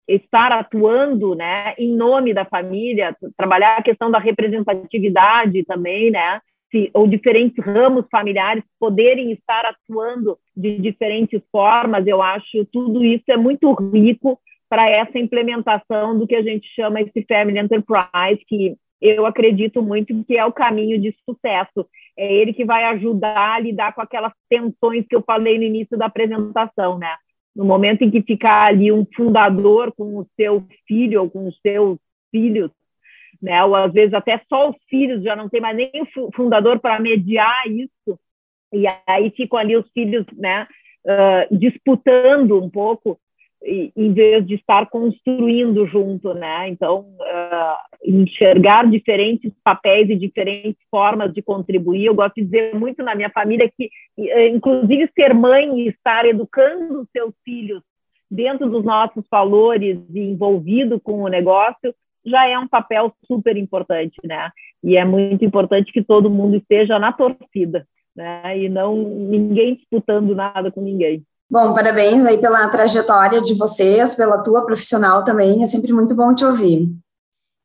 estar 0.07 0.53
atuando, 0.53 1.35
né, 1.35 1.73
em 1.77 1.93
nome 1.93 2.33
da 2.33 2.45
família, 2.45 3.13
trabalhar 3.35 3.75
a 3.75 3.83
questão 3.83 4.09
da 4.09 4.17
representatividade 4.17 5.65
também, 5.65 6.09
né? 6.09 6.39
se, 6.71 6.89
ou 6.93 7.07
diferentes 7.07 7.63
ramos 7.63 8.05
familiares 8.11 8.63
poderem 8.79 9.31
estar 9.31 9.65
atuando 9.65 10.37
de 10.55 10.77
diferentes 10.79 11.41
formas, 11.51 12.05
eu 12.05 12.21
acho 12.21 12.65
tudo 12.71 13.03
isso 13.03 13.25
é 13.29 13.37
muito 13.37 13.71
rico 13.73 14.39
para 14.69 14.89
essa 14.89 15.17
implementação 15.17 16.17
do 16.17 16.27
que 16.27 16.35
a 16.35 16.41
gente 16.41 16.67
chama 16.75 17.01
esse 17.01 17.25
Family 17.25 17.59
Enterprise, 17.59 18.43
que 18.47 18.75
eu 19.01 19.25
acredito 19.25 19.81
muito 19.81 20.23
que 20.25 20.37
é 20.37 20.45
o 20.45 20.51
caminho 20.51 20.99
de 20.99 21.15
sucesso. 21.25 21.87
é 22.17 22.33
ele 22.33 22.53
que 22.53 22.65
vai 22.65 22.83
ajudar 22.85 23.55
a 23.55 23.59
lidar 23.59 23.93
com 23.93 24.01
aquelas 24.01 24.33
tensões 24.49 25.05
que 25.07 25.15
eu 25.15 25.21
falei 25.21 25.57
no 25.57 25.63
início 25.63 25.97
da 25.97 26.07
apresentação, 26.07 26.97
né? 26.97 27.15
No 27.55 27.65
momento 27.65 28.03
em 28.03 28.11
que 28.11 28.21
ficar 28.21 28.67
ali 28.67 28.91
um 28.91 29.05
fundador 29.15 29.93
com 29.95 30.17
o 30.17 30.27
seu 30.35 30.65
filho 30.87 31.21
ou 31.21 31.29
com 31.29 31.47
os 31.47 31.59
seus 31.61 31.99
filhos, 32.31 32.71
né? 33.41 33.63
Ou 33.63 33.75
às 33.75 33.93
vezes 33.93 34.13
até 34.13 34.41
só 34.49 34.69
os 34.69 34.77
filhos 34.89 35.23
já 35.23 35.35
não 35.35 35.49
tem 35.49 35.61
mais 35.61 35.75
nem 35.77 35.91
o 36.17 36.31
fundador 36.35 36.79
para 36.79 36.99
mediar 36.99 37.67
isso, 37.67 38.19
e 38.73 38.85
aí 39.07 39.29
ficam 39.31 39.59
ali 39.59 39.75
os 39.75 39.89
filhos, 39.91 40.25
né? 40.33 40.67
Uh, 41.05 41.57
disputando 41.57 42.61
um 42.61 42.69
pouco 42.69 43.17
em 43.63 44.13
vez 44.13 44.45
de 44.45 44.55
estar 44.55 44.87
construindo 44.89 45.85
junto, 45.87 46.33
né? 46.33 46.69
Então, 46.69 46.99
uh, 47.19 47.97
enxergar 48.05 48.89
diferentes 48.89 49.51
papéis 49.63 50.09
e 50.09 50.15
diferentes 50.15 50.79
formas 50.89 51.33
de 51.33 51.41
contribuir. 51.41 52.05
Eu 52.05 52.15
gosto 52.15 52.35
de 52.35 52.43
dizer 52.43 52.75
muito 52.75 53.03
na 53.03 53.15
minha 53.15 53.29
família 53.29 53.69
que, 53.75 53.89
uh, 54.17 54.55
inclusive, 54.55 55.09
ser 55.15 55.33
mãe 55.33 55.79
e 55.79 55.87
estar 55.89 56.25
educando 56.25 57.01
os 57.01 57.07
seus 57.11 57.33
filhos 57.43 57.81
dentro 58.29 58.69
dos 58.69 58.83
nossos 58.83 59.25
valores 59.29 59.99
e 60.13 60.19
envolvido 60.19 60.99
com 60.99 61.23
o 61.23 61.27
negócio 61.27 61.93
já 62.25 62.47
é 62.47 62.59
um 62.59 62.67
papel 62.67 63.13
super 63.25 63.55
importante, 63.57 64.17
né? 64.23 64.51
E 64.83 64.97
é 64.97 65.05
muito 65.05 65.43
importante 65.45 65.91
que 65.91 66.03
todo 66.03 66.29
mundo 66.29 66.57
esteja 66.57 66.99
na 66.99 67.11
torcida, 67.11 67.87
né? 68.15 68.59
E 68.59 68.69
não 68.69 68.95
ninguém 68.95 69.75
disputando 69.75 70.35
nada 70.35 70.71
com 70.71 70.81
ninguém. 70.81 71.23
Bom, 71.49 71.73
parabéns 71.73 72.25
aí 72.25 72.37
pela 72.39 72.67
trajetória 72.67 73.41
de 73.41 73.53
vocês, 73.53 74.15
pela 74.15 74.39
tua 74.39 74.65
profissional 74.65 75.23
também, 75.23 75.63
é 75.63 75.67
sempre 75.67 75.93
muito 75.93 76.13
bom 76.13 76.33
te 76.33 76.43
ouvir. 76.43 76.89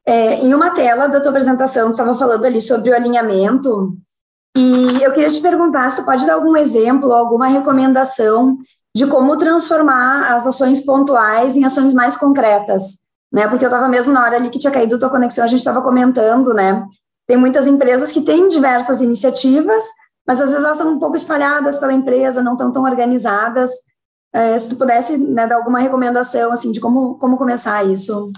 É, 0.07 0.35
em 0.35 0.55
uma 0.55 0.71
tela 0.71 1.09
da 1.09 1.21
tua 1.21 1.31
apresentação, 1.31 1.87
tu 1.87 1.93
estava 1.93 2.17
falando 2.17 2.45
ali 2.45 2.61
sobre 2.61 2.91
o 2.91 2.95
alinhamento, 2.95 3.97
e 4.57 5.03
eu 5.03 5.12
queria 5.12 5.31
te 5.31 5.41
perguntar 5.41 5.91
se 5.91 5.97
tu 5.97 6.05
pode 6.05 6.27
dar 6.27 6.35
algum 6.35 6.57
exemplo, 6.57 7.12
alguma 7.12 7.49
recomendação 7.49 8.59
de 8.95 9.07
como 9.07 9.37
transformar 9.39 10.35
as 10.35 10.47
ações 10.47 10.81
pontuais 10.81 11.57
em 11.57 11.65
ações 11.65 11.95
mais 11.95 12.17
concretas, 12.17 12.99
né? 13.33 13.49
Porque 13.49 13.65
eu 13.65 13.69
estava 13.69 13.89
mesmo 13.89 14.12
na 14.12 14.23
hora 14.23 14.37
ali 14.37 14.51
que 14.51 14.59
tinha 14.59 14.73
caído 14.73 14.99
tua 14.99 15.09
conexão, 15.09 15.45
a 15.45 15.49
gente 15.49 15.61
estava 15.61 15.81
comentando, 15.81 16.53
né? 16.53 16.87
Tem 17.27 17.37
muitas 17.37 17.67
empresas 17.67 18.12
que 18.12 18.21
têm 18.21 18.49
diversas 18.49 19.01
iniciativas, 19.01 19.85
mas 20.33 20.41
às 20.41 20.49
vezes 20.49 20.65
elas 20.65 20.79
estão 20.79 20.95
um 20.95 20.99
pouco 20.99 21.15
espalhadas 21.15 21.79
pela 21.79 21.93
empresa, 21.93 22.43
não 22.43 22.53
estão 22.53 22.73
tão 22.73 22.85
organizadas. 22.85 23.71
É, 24.33 24.57
se 24.57 24.71
tu 24.71 24.79
pudesse 24.79 25.19
né, 25.19 25.47
dar 25.47 25.57
alguma 25.57 25.79
recomendação 25.79 26.51
assim 26.51 26.73
de 26.73 26.81
como, 26.81 27.19
como 27.19 27.37
começar 27.37 27.85
isso. 27.85 28.33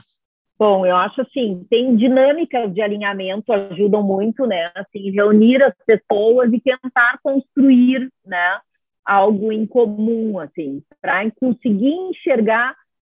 Bom, 0.58 0.84
eu 0.84 0.96
acho 0.96 1.20
assim, 1.20 1.64
tem 1.70 1.94
dinâmicas 1.94 2.74
de 2.74 2.82
alinhamento 2.82 3.52
ajudam 3.52 4.02
muito, 4.02 4.44
né? 4.44 4.72
Assim, 4.74 5.12
reunir 5.12 5.62
as 5.62 5.74
pessoas 5.86 6.52
e 6.52 6.60
tentar 6.60 7.20
construir, 7.22 8.10
né, 8.26 8.58
algo 9.04 9.52
em 9.52 9.64
comum, 9.64 10.40
assim, 10.40 10.82
para 11.00 11.30
conseguir 11.40 11.94
enxergar 12.10 12.74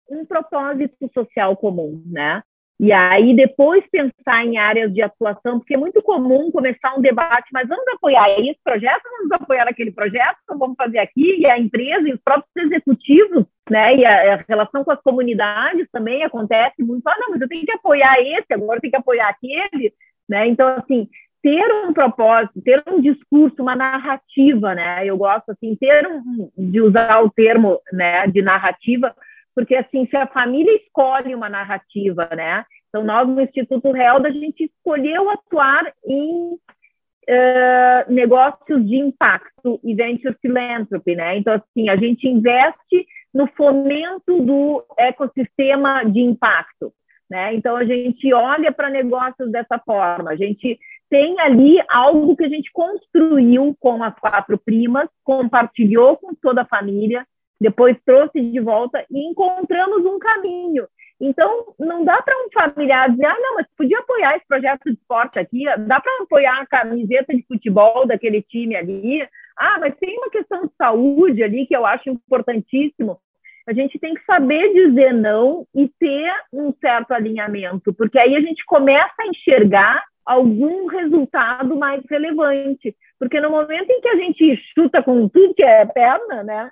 um 0.07 0.23
propósito 0.23 1.09
social 1.15 1.57
comum, 1.57 2.03
né? 2.05 2.43
E 2.79 2.91
aí 2.91 3.35
depois 3.35 3.83
pensar 3.91 4.45
em 4.45 4.57
áreas 4.57 4.93
de 4.93 5.01
atuação, 5.01 5.57
porque 5.57 5.73
é 5.73 5.77
muito 5.77 5.99
comum 6.03 6.51
começar 6.51 6.95
um 6.95 7.01
debate, 7.01 7.47
mas 7.51 7.67
vamos 7.67 7.87
apoiar 7.87 8.29
esse 8.39 8.59
projeto, 8.63 9.01
vamos 9.17 9.31
apoiar 9.31 9.67
aquele 9.67 9.91
projeto, 9.91 10.37
então 10.43 10.59
vamos 10.59 10.75
fazer 10.77 10.99
aqui, 10.99 11.39
e 11.39 11.49
a 11.49 11.57
empresa 11.57 12.07
e 12.07 12.13
os 12.13 12.21
próprios 12.21 12.51
executivos, 12.55 13.45
né, 13.67 13.95
e 13.95 14.05
a, 14.05 14.35
a, 14.35 14.45
relação 14.47 14.83
com 14.83 14.91
as 14.91 15.01
comunidades 15.01 15.87
também 15.91 16.23
acontece 16.23 16.83
muito, 16.83 17.07
ah, 17.07 17.15
não, 17.19 17.31
mas 17.31 17.41
eu 17.41 17.47
tenho 17.47 17.65
que 17.65 17.71
apoiar 17.71 18.15
esse, 18.21 18.53
agora 18.53 18.77
eu 18.77 18.81
tenho 18.81 18.91
que 18.91 18.97
apoiar 18.97 19.29
aquele, 19.29 19.91
né, 20.29 20.47
então, 20.47 20.67
assim, 20.77 21.09
ter 21.41 21.65
um 21.83 21.93
propósito, 21.93 22.61
ter 22.61 22.83
um 22.87 23.01
discurso, 23.01 23.55
uma 23.59 23.75
narrativa, 23.75 24.75
né, 24.75 25.03
eu 25.03 25.17
gosto, 25.17 25.49
assim, 25.49 25.75
ter 25.75 26.05
um, 26.07 26.51
de 26.55 26.79
usar 26.79 27.23
o 27.23 27.31
termo, 27.31 27.79
né, 27.91 28.27
de 28.27 28.43
narrativa, 28.43 29.15
porque 29.57 29.75
assim, 29.75 30.05
se 30.05 30.15
a 30.15 30.27
família 30.27 30.71
escolhe 30.75 31.33
uma 31.33 31.49
narrativa, 31.49 32.29
né? 32.35 32.63
Então, 32.89 33.03
nós 33.03 33.27
no 33.27 33.41
Instituto 33.41 33.87
Helda, 33.87 34.27
a 34.27 34.31
gente 34.31 34.65
escolheu 34.65 35.31
atuar 35.31 35.91
em 36.05 36.53
uh, 36.53 38.13
negócios 38.13 38.87
de 38.87 38.97
impacto 38.97 39.79
e 39.83 39.95
venture 39.95 40.37
philanthropy, 40.39 41.15
né? 41.15 41.39
Então, 41.39 41.55
assim, 41.55 41.89
a 41.89 41.95
gente 41.95 42.27
investe 42.27 43.07
no 43.33 43.47
fomento 43.47 44.43
do 44.43 44.85
ecossistema 44.95 46.03
de 46.03 46.19
impacto, 46.19 46.93
né? 47.27 47.55
Então, 47.55 47.75
a 47.75 47.83
gente 47.83 48.31
olha 48.31 48.71
para 48.71 48.91
negócios 48.91 49.51
dessa 49.51 49.79
forma, 49.79 50.29
a 50.29 50.35
gente 50.35 50.77
tem 51.09 51.39
ali 51.39 51.79
algo 51.89 52.37
que 52.37 52.45
a 52.45 52.49
gente 52.49 52.71
construiu 52.71 53.75
com 53.79 54.03
as 54.03 54.13
quatro 54.19 54.55
primas, 54.55 55.09
compartilhou 55.23 56.15
com 56.15 56.35
toda 56.35 56.61
a 56.61 56.67
família, 56.67 57.25
depois 57.59 57.97
trouxe 58.05 58.39
de 58.39 58.59
volta 58.59 59.03
e 59.09 59.19
encontramos 59.29 60.05
um 60.05 60.19
caminho. 60.19 60.87
Então, 61.19 61.73
não 61.79 62.05
dá 62.05 62.21
para 62.21 62.35
um 62.45 62.49
familiar 62.53 63.09
dizer, 63.09 63.25
ah, 63.25 63.37
não, 63.39 63.55
mas 63.55 63.65
podia 63.75 63.97
apoiar 63.99 64.35
esse 64.35 64.47
projeto 64.47 64.83
de 64.85 64.91
esporte 64.91 65.39
aqui, 65.39 65.65
dá 65.79 65.99
para 65.99 66.23
apoiar 66.23 66.61
a 66.61 66.67
camiseta 66.67 67.35
de 67.35 67.43
futebol 67.47 68.05
daquele 68.05 68.41
time 68.43 68.75
ali. 68.75 69.27
Ah, 69.57 69.77
mas 69.79 69.95
tem 69.97 70.15
uma 70.17 70.29
questão 70.29 70.67
de 70.67 70.71
saúde 70.77 71.41
ali 71.41 71.65
que 71.65 71.75
eu 71.75 71.85
acho 71.85 72.09
importantíssimo. 72.09 73.19
A 73.67 73.73
gente 73.73 73.99
tem 73.99 74.13
que 74.13 74.23
saber 74.25 74.71
dizer 74.71 75.13
não 75.13 75.65
e 75.75 75.89
ter 75.99 76.31
um 76.53 76.71
certo 76.79 77.11
alinhamento, 77.11 77.91
porque 77.93 78.19
aí 78.19 78.35
a 78.35 78.39
gente 78.39 78.63
começa 78.65 79.15
a 79.19 79.27
enxergar 79.27 80.03
algum 80.25 80.85
resultado 80.85 81.75
mais 81.75 82.01
relevante. 82.09 82.95
Porque 83.19 83.41
no 83.41 83.49
momento 83.49 83.89
em 83.89 83.99
que 83.99 84.07
a 84.07 84.15
gente 84.15 84.55
chuta 84.73 85.01
com 85.01 85.27
tudo 85.27 85.55
que 85.55 85.63
é 85.63 85.85
perna, 85.85 86.43
né, 86.43 86.69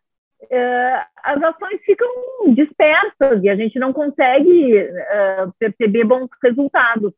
é, 0.50 1.06
as 1.24 1.42
ações 1.42 1.82
ficam 1.86 2.08
dispersas 2.54 3.44
e 3.44 3.50
a 3.50 3.56
gente 3.56 3.80
não 3.80 3.94
consegue 3.94 4.78
é, 4.78 5.48
perceber 5.60 6.04
bons 6.04 6.30
resultados. 6.44 7.14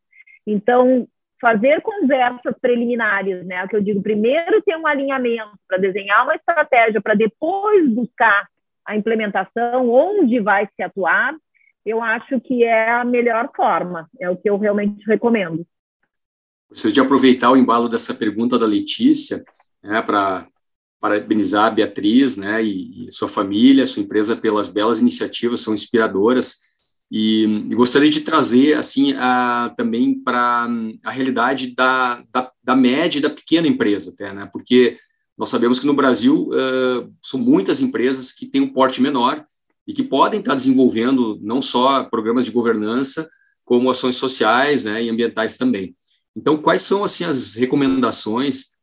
Então, 0.46 1.08
fazer 1.40 1.82
conversas 1.82 2.56
preliminares, 2.62 3.46
né? 3.46 3.64
O 3.64 3.68
que 3.68 3.76
eu 3.76 3.82
digo, 3.82 4.02
primeiro 4.02 4.62
ter 4.62 4.76
um 4.78 4.88
alinhamento 4.88 5.52
para 5.68 5.78
desenhar 5.78 6.24
uma 6.24 6.36
estratégia, 6.36 7.02
para 7.02 7.14
depois 7.14 7.88
buscar 7.90 8.48
a 8.86 8.96
implementação, 8.96 9.90
onde 9.90 10.40
vai 10.40 10.68
se 10.76 10.82
atuar, 10.82 11.36
eu 11.86 12.02
acho 12.02 12.40
que 12.42 12.64
é 12.64 12.90
a 12.90 13.06
melhor 13.06 13.50
forma, 13.56 14.10
é 14.20 14.30
o 14.30 14.36
que 14.36 14.50
eu 14.50 14.58
realmente 14.58 15.06
recomendo. 15.06 15.66
Preciso 16.70 16.94
de 16.94 17.00
aproveitar 17.00 17.52
o 17.52 17.58
embalo 17.58 17.88
dessa 17.88 18.14
pergunta 18.14 18.58
da 18.58 18.66
Letícia, 18.66 19.44
né, 19.84 20.02
para 20.02 20.48
parabenizar 21.00 21.66
a 21.66 21.72
Beatriz, 21.72 22.38
né, 22.38 22.64
e, 22.64 23.08
e, 23.08 23.12
sua 23.12 23.28
família, 23.28 23.86
sua 23.86 24.02
empresa 24.02 24.36
pelas 24.36 24.68
belas 24.68 25.00
iniciativas, 25.00 25.62
são 25.62 25.74
inspiradoras. 25.74 26.58
E, 27.10 27.44
e 27.70 27.76
gostaria 27.76 28.10
de 28.10 28.22
trazer, 28.22 28.78
assim, 28.78 29.14
a, 29.14 29.74
também 29.78 30.20
para 30.20 30.68
a 31.04 31.12
realidade 31.12 31.74
da, 31.76 32.24
da, 32.32 32.52
da, 32.62 32.76
média 32.76 33.20
e 33.20 33.22
da 33.22 33.30
pequena 33.30 33.68
empresa, 33.68 34.12
até, 34.12 34.34
né, 34.34 34.50
porque 34.52 34.98
nós 35.38 35.50
sabemos 35.50 35.80
que 35.80 35.86
no 35.86 35.94
Brasil 35.94 36.50
uh, 36.50 37.14
são 37.22 37.40
muitas 37.40 37.80
empresas 37.80 38.32
que 38.32 38.48
têm 38.48 38.62
um 38.62 38.74
porte 38.74 39.02
menor 39.02 39.46
e 39.86 39.94
que 39.94 40.04
podem 40.04 40.40
estar 40.40 40.56
desenvolvendo 40.56 41.40
não 41.42 41.62
só 41.62 42.04
programas 42.06 42.44
de 42.44 42.52
governança, 42.52 43.30
como 43.64 43.92
ações 43.92 44.16
sociais 44.16 44.84
né, 44.84 45.04
e 45.04 45.10
ambientais 45.10 45.58
também. 45.58 45.96
Então, 46.36 46.58
quais 46.58 46.82
são 46.82 47.04
assim 47.04 47.24
as 47.24 47.54
recomendações 47.54 48.76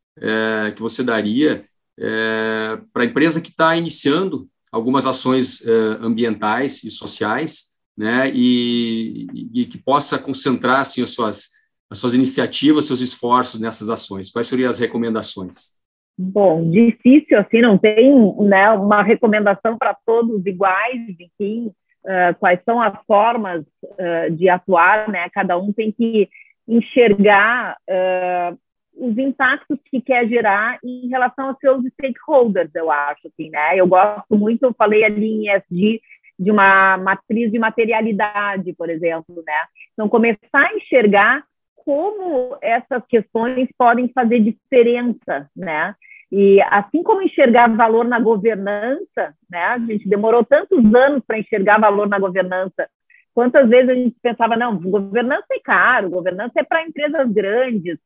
que 0.75 0.81
você 0.81 1.03
daria 1.03 1.65
é, 1.99 2.77
para 2.93 3.03
a 3.03 3.05
empresa 3.05 3.41
que 3.41 3.49
está 3.49 3.75
iniciando 3.75 4.47
algumas 4.71 5.05
ações 5.05 5.65
é, 5.65 5.71
ambientais 6.01 6.83
e 6.83 6.89
sociais, 6.89 7.75
né, 7.97 8.29
e, 8.33 9.25
e, 9.53 9.65
que 9.65 9.77
possa 9.77 10.19
concentrar 10.19 10.81
assim 10.81 11.01
as 11.01 11.11
suas 11.11 11.55
as 11.89 11.99
suas 11.99 12.15
iniciativas, 12.15 12.85
seus 12.85 12.99
esforços 12.99 13.61
nessas 13.61 13.89
ações. 13.89 14.31
Quais 14.31 14.47
seriam 14.47 14.69
as 14.69 14.79
recomendações? 14.79 15.75
Bom, 16.17 16.69
difícil 16.69 17.37
assim, 17.37 17.61
não 17.61 17.77
tem 17.77 18.11
né, 18.39 18.71
uma 18.71 19.03
recomendação 19.03 19.77
para 19.77 19.95
todos 20.05 20.45
iguais, 20.45 21.01
enfim, 21.19 21.67
uh, 22.05 22.35
quais 22.39 22.59
são 22.63 22.81
as 22.81 22.97
formas 23.05 23.63
uh, 23.83 24.31
de 24.31 24.49
atuar, 24.49 25.09
né? 25.09 25.29
Cada 25.33 25.57
um 25.57 25.73
tem 25.73 25.91
que 25.91 26.29
enxergar 26.67 27.77
uh, 27.89 28.57
os 28.97 29.17
impactos 29.17 29.77
que 29.85 30.01
quer 30.01 30.27
gerar 30.27 30.79
em 30.83 31.07
relação 31.07 31.49
aos 31.49 31.57
seus 31.59 31.83
stakeholders, 31.93 32.73
eu 32.73 32.91
acho, 32.91 33.27
assim, 33.27 33.49
né? 33.49 33.77
Eu 33.77 33.87
gosto 33.87 34.35
muito, 34.37 34.63
eu 34.63 34.73
falei 34.73 35.03
ali 35.03 35.25
em 35.25 35.49
ESG, 35.49 36.01
de 36.37 36.51
uma 36.51 36.97
matriz 36.97 37.51
de 37.51 37.59
materialidade, 37.59 38.73
por 38.73 38.89
exemplo, 38.89 39.43
né? 39.45 39.59
Então, 39.93 40.09
começar 40.09 40.39
a 40.53 40.75
enxergar 40.75 41.43
como 41.75 42.57
essas 42.61 43.05
questões 43.07 43.69
podem 43.77 44.09
fazer 44.09 44.39
diferença, 44.39 45.49
né? 45.55 45.95
E 46.31 46.59
assim 46.63 47.03
como 47.03 47.21
enxergar 47.21 47.73
valor 47.75 48.03
na 48.05 48.19
governança, 48.19 49.33
né? 49.49 49.63
A 49.65 49.79
gente 49.79 50.09
demorou 50.09 50.43
tantos 50.43 50.93
anos 50.93 51.23
para 51.25 51.39
enxergar 51.39 51.79
valor 51.79 52.09
na 52.09 52.19
governança. 52.19 52.89
Quantas 53.33 53.69
vezes 53.69 53.89
a 53.89 53.93
gente 53.93 54.15
pensava, 54.21 54.55
não, 54.55 54.77
governança 54.77 55.45
é 55.51 55.59
caro, 55.63 56.09
governança 56.09 56.53
é 56.55 56.63
para 56.63 56.83
empresas 56.83 57.31
grandes, 57.31 57.99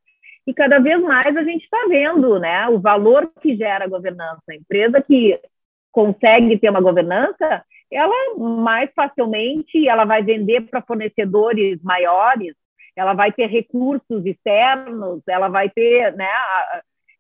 E 0.48 0.54
cada 0.54 0.80
vez 0.80 1.02
mais 1.02 1.36
a 1.36 1.44
gente 1.44 1.64
está 1.64 1.86
vendo 1.88 2.40
né, 2.40 2.68
o 2.70 2.80
valor 2.80 3.32
que 3.42 3.56
gera 3.56 3.86
a 3.86 3.90
governança. 3.90 4.42
A 4.50 4.56
empresa 4.56 5.02
que 5.02 5.40
consegue 5.92 6.58
ter 6.58 6.70
uma 6.70 6.82
governança, 6.82 7.64
ela 7.92 8.36
mais 8.38 8.90
facilmente 8.96 9.88
ela 9.88 10.06
vai 10.06 10.24
vender 10.24 10.62
para 10.62 10.82
fornecedores 10.82 11.82
maiores, 11.84 12.54
ela 12.96 13.14
vai 13.14 13.32
ter 13.32 13.48
recursos 13.48 14.26
externos, 14.26 15.22
ela 15.28 15.48
vai 15.48 15.70
ter, 15.70 16.14
né, 16.16 16.30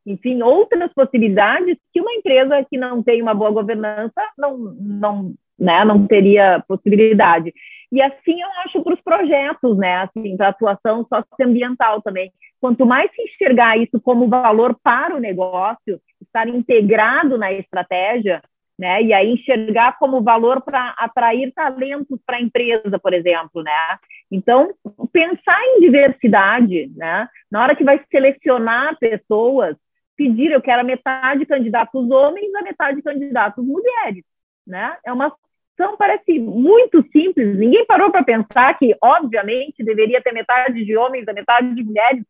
enfim, 0.05 0.41
outras 0.41 0.93
possibilidades 0.93 1.77
que 1.93 2.01
uma 2.01 2.13
empresa 2.13 2.65
que 2.69 2.77
não 2.77 3.01
tem 3.01 3.21
uma 3.21 3.33
boa 3.33 3.51
governança 3.51 4.21
não, 4.37 4.57
não, 4.57 5.33
né, 5.57 5.85
não 5.85 6.05
teria 6.07 6.63
possibilidade. 6.67 7.53
E 7.91 8.01
assim 8.01 8.41
eu 8.41 8.47
acho 8.65 8.83
para 8.83 8.93
os 8.93 9.01
projetos, 9.01 9.77
né, 9.77 9.97
assim, 9.97 10.37
para 10.37 10.47
a 10.47 10.49
atuação 10.49 11.05
socioambiental 11.07 12.01
também. 12.01 12.31
Quanto 12.61 12.85
mais 12.85 13.09
se 13.11 13.21
enxergar 13.23 13.77
isso 13.77 13.99
como 14.01 14.27
valor 14.27 14.77
para 14.83 15.15
o 15.15 15.19
negócio, 15.19 15.99
estar 16.21 16.47
integrado 16.47 17.37
na 17.37 17.51
estratégia, 17.51 18.41
né, 18.77 19.01
e 19.01 19.11
aí 19.11 19.33
enxergar 19.33 19.97
como 19.97 20.21
valor 20.21 20.61
para 20.61 20.93
atrair 20.97 21.51
talentos 21.53 22.19
para 22.25 22.37
a 22.37 22.41
empresa, 22.41 22.99
por 22.99 23.13
exemplo, 23.13 23.63
né. 23.63 23.97
Então, 24.31 24.71
pensar 25.11 25.59
em 25.65 25.81
diversidade, 25.81 26.91
né, 26.95 27.27
na 27.51 27.63
hora 27.63 27.75
que 27.75 27.83
vai 27.83 27.99
selecionar 28.11 28.97
pessoas, 28.99 29.75
pedir, 30.15 30.51
eu 30.51 30.61
quero 30.61 30.81
a 30.81 30.83
metade 30.83 31.45
candidatos 31.45 32.11
homens, 32.11 32.53
a 32.53 32.61
metade 32.61 33.01
candidatos 33.01 33.65
mulheres, 33.65 34.25
né? 34.67 34.97
É 35.05 35.13
uma 35.13 35.33
então, 35.79 35.95
parece 35.95 36.37
muito 36.37 37.01
simples. 37.09 37.57
Ninguém 37.57 37.85
parou 37.85 38.11
para 38.11 38.21
pensar 38.21 38.77
que, 38.77 38.93
obviamente, 39.01 39.81
deveria 39.81 40.21
ter 40.21 40.33
metade 40.33 40.83
de 40.83 40.97
homens, 40.97 41.25
a 41.25 41.31
metade 41.31 41.73
de 41.73 41.81
mulheres, 41.81 42.21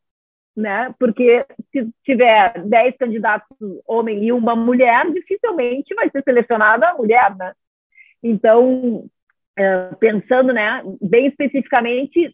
né? 0.55 0.93
Porque 0.99 1.43
se 1.71 1.89
tiver 2.05 2.63
10 2.63 2.95
candidatos 2.97 3.57
homem 3.87 4.23
e 4.23 4.31
uma 4.31 4.55
mulher, 4.55 5.11
dificilmente 5.11 5.95
vai 5.95 6.11
ser 6.11 6.21
selecionada 6.21 6.89
a 6.89 6.93
mulher, 6.93 7.35
né? 7.35 7.53
Então, 8.21 9.05
é, 9.57 9.95
pensando, 9.99 10.53
né, 10.53 10.83
bem 11.01 11.25
especificamente 11.25 12.31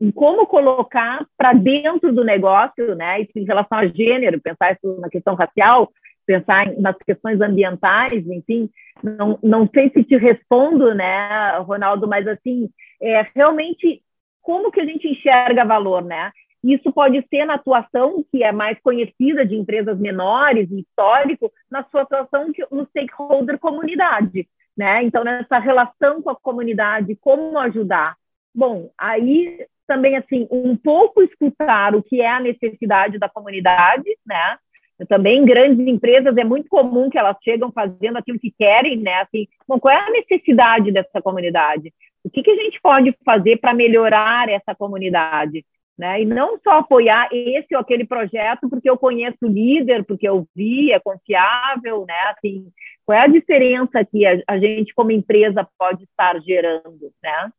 em, 0.00 0.12
como 0.12 0.48
colocar 0.48 1.24
para 1.36 1.52
dentro 1.52 2.12
do 2.12 2.24
negócio, 2.24 2.96
né, 2.96 3.20
em 3.36 3.44
relação 3.44 3.78
a 3.78 3.86
gênero, 3.86 4.40
pensar 4.40 4.72
isso 4.72 5.00
na 5.00 5.08
questão 5.08 5.36
racial, 5.36 5.92
pensar 6.28 6.70
nas 6.78 6.96
questões 6.98 7.40
ambientais, 7.40 8.26
enfim, 8.26 8.68
não, 9.02 9.38
não 9.42 9.66
sei 9.66 9.90
se 9.90 10.04
te 10.04 10.16
respondo, 10.18 10.94
né, 10.94 11.56
Ronaldo, 11.60 12.06
mas 12.06 12.28
assim, 12.28 12.68
é 13.00 13.26
realmente 13.34 14.02
como 14.42 14.70
que 14.70 14.80
a 14.80 14.84
gente 14.84 15.08
enxerga 15.08 15.64
valor, 15.64 16.04
né? 16.04 16.30
Isso 16.62 16.92
pode 16.92 17.24
ser 17.30 17.46
na 17.46 17.54
atuação 17.54 18.24
que 18.30 18.42
é 18.42 18.52
mais 18.52 18.78
conhecida 18.82 19.46
de 19.46 19.56
empresas 19.56 19.98
menores, 19.98 20.70
histórico, 20.70 21.50
na 21.70 21.84
sua 21.84 22.02
atuação 22.02 22.46
no 22.70 22.84
stakeholder 22.86 23.58
comunidade, 23.58 24.46
né? 24.76 25.02
Então, 25.04 25.24
nessa 25.24 25.58
relação 25.58 26.20
com 26.20 26.30
a 26.30 26.36
comunidade, 26.36 27.16
como 27.16 27.58
ajudar? 27.58 28.16
Bom, 28.54 28.90
aí 28.98 29.66
também, 29.86 30.16
assim, 30.16 30.46
um 30.50 30.76
pouco 30.76 31.22
escutar 31.22 31.94
o 31.94 32.02
que 32.02 32.20
é 32.20 32.28
a 32.28 32.40
necessidade 32.40 33.18
da 33.18 33.28
comunidade, 33.28 34.08
né? 34.26 34.58
Também 35.06 35.44
grandes 35.44 35.86
empresas 35.86 36.36
é 36.36 36.44
muito 36.44 36.68
comum 36.68 37.08
que 37.08 37.18
elas 37.18 37.36
chegam 37.42 37.70
fazendo 37.70 38.16
aquilo 38.16 38.38
que 38.38 38.50
querem, 38.50 38.96
né? 38.96 39.20
Assim, 39.20 39.46
bom, 39.66 39.78
qual 39.78 39.94
é 39.94 40.00
a 40.00 40.10
necessidade 40.10 40.90
dessa 40.90 41.22
comunidade? 41.22 41.92
O 42.24 42.30
que, 42.30 42.42
que 42.42 42.50
a 42.50 42.56
gente 42.56 42.80
pode 42.80 43.16
fazer 43.24 43.58
para 43.58 43.72
melhorar 43.72 44.48
essa 44.48 44.74
comunidade? 44.74 45.64
Né? 45.96 46.22
E 46.22 46.24
não 46.24 46.58
só 46.60 46.78
apoiar 46.78 47.28
esse 47.32 47.74
ou 47.74 47.80
aquele 47.80 48.04
projeto 48.04 48.68
porque 48.68 48.88
eu 48.88 48.96
conheço 48.96 49.38
o 49.42 49.48
líder, 49.48 50.04
porque 50.04 50.28
eu 50.28 50.46
vi, 50.54 50.92
é 50.92 51.00
confiável, 51.00 52.04
né? 52.06 52.34
Assim, 52.36 52.70
qual 53.04 53.18
é 53.18 53.22
a 53.22 53.28
diferença 53.28 54.04
que 54.04 54.24
a, 54.24 54.40
a 54.46 54.58
gente 54.58 54.94
como 54.94 55.10
empresa 55.10 55.66
pode 55.76 56.04
estar 56.04 56.40
gerando, 56.40 57.12
né? 57.22 57.50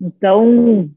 Então, 0.00 0.90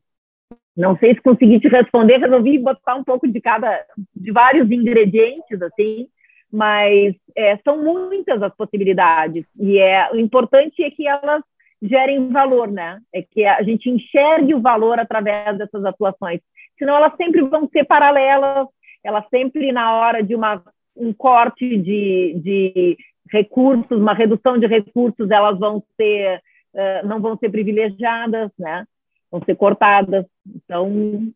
não 0.75 0.97
sei 0.97 1.13
se 1.13 1.21
consegui 1.21 1.59
te 1.59 1.67
responder, 1.67 2.17
resolvi 2.17 2.57
botar 2.57 2.95
um 2.95 3.03
pouco 3.03 3.27
de 3.27 3.39
cada, 3.39 3.85
de 4.15 4.31
vários 4.31 4.69
ingredientes, 4.71 5.61
assim, 5.61 6.07
mas 6.51 7.15
é, 7.35 7.57
são 7.57 7.83
muitas 7.83 8.41
as 8.41 8.55
possibilidades 8.55 9.45
e 9.59 9.77
é 9.79 10.11
o 10.11 10.17
importante 10.17 10.83
é 10.83 10.89
que 10.89 11.07
elas 11.07 11.43
gerem 11.81 12.29
valor, 12.29 12.71
né? 12.71 12.99
É 13.13 13.21
que 13.21 13.43
a 13.45 13.61
gente 13.61 13.89
enxergue 13.89 14.55
o 14.55 14.61
valor 14.61 14.99
através 14.99 15.57
dessas 15.57 15.83
atuações. 15.83 16.39
Senão 16.79 16.95
elas 16.95 17.15
sempre 17.17 17.41
vão 17.41 17.67
ser 17.67 17.83
paralelas, 17.83 18.67
elas 19.03 19.25
sempre 19.29 19.71
na 19.71 19.95
hora 19.95 20.23
de 20.23 20.35
uma 20.35 20.63
um 20.95 21.11
corte 21.11 21.77
de, 21.77 22.39
de 22.39 22.97
recursos, 23.31 23.99
uma 23.99 24.13
redução 24.13 24.59
de 24.59 24.67
recursos, 24.67 25.29
elas 25.31 25.57
vão 25.57 25.83
ser 25.97 26.39
uh, 26.73 27.07
não 27.07 27.19
vão 27.19 27.35
ser 27.37 27.49
privilegiadas, 27.49 28.51
né? 28.57 28.85
Vão 29.33 29.43
ser 29.43 29.55
cortadas. 29.55 30.25
Então, 30.45 31.33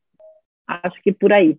acho 0.68 1.02
que 1.02 1.12
por 1.12 1.34
aí. 1.34 1.58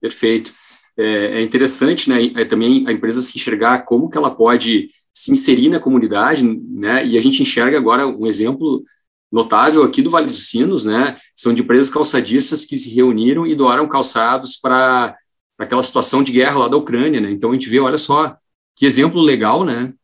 Perfeito. 0.00 0.52
É, 0.96 1.38
é 1.38 1.42
interessante, 1.42 2.10
né, 2.10 2.16
é 2.36 2.44
também 2.44 2.86
a 2.88 2.92
empresa 2.92 3.22
se 3.22 3.38
enxergar 3.38 3.84
como 3.84 4.10
que 4.10 4.18
ela 4.18 4.34
pode 4.34 4.90
se 5.14 5.30
inserir 5.30 5.68
na 5.68 5.78
comunidade, 5.78 6.42
né, 6.42 7.06
e 7.06 7.16
a 7.16 7.20
gente 7.20 7.40
enxerga 7.40 7.78
agora 7.78 8.06
um 8.06 8.26
exemplo 8.26 8.82
notável 9.30 9.84
aqui 9.84 10.02
do 10.02 10.10
Vale 10.10 10.26
dos 10.26 10.50
Sinos, 10.50 10.84
né, 10.84 11.16
são 11.34 11.54
de 11.54 11.62
empresas 11.62 11.92
calçadistas 11.92 12.66
que 12.66 12.76
se 12.76 12.92
reuniram 12.92 13.46
e 13.46 13.54
doaram 13.54 13.88
calçados 13.88 14.56
para 14.56 15.16
aquela 15.56 15.82
situação 15.82 16.22
de 16.22 16.32
guerra 16.32 16.58
lá 16.58 16.68
da 16.68 16.76
Ucrânia, 16.76 17.20
né, 17.20 17.30
então 17.30 17.50
a 17.50 17.54
gente 17.54 17.68
vê, 17.68 17.78
olha 17.78 17.98
só, 17.98 18.36
que 18.74 18.84
exemplo 18.84 19.22
legal, 19.22 19.64
né, 19.64 19.94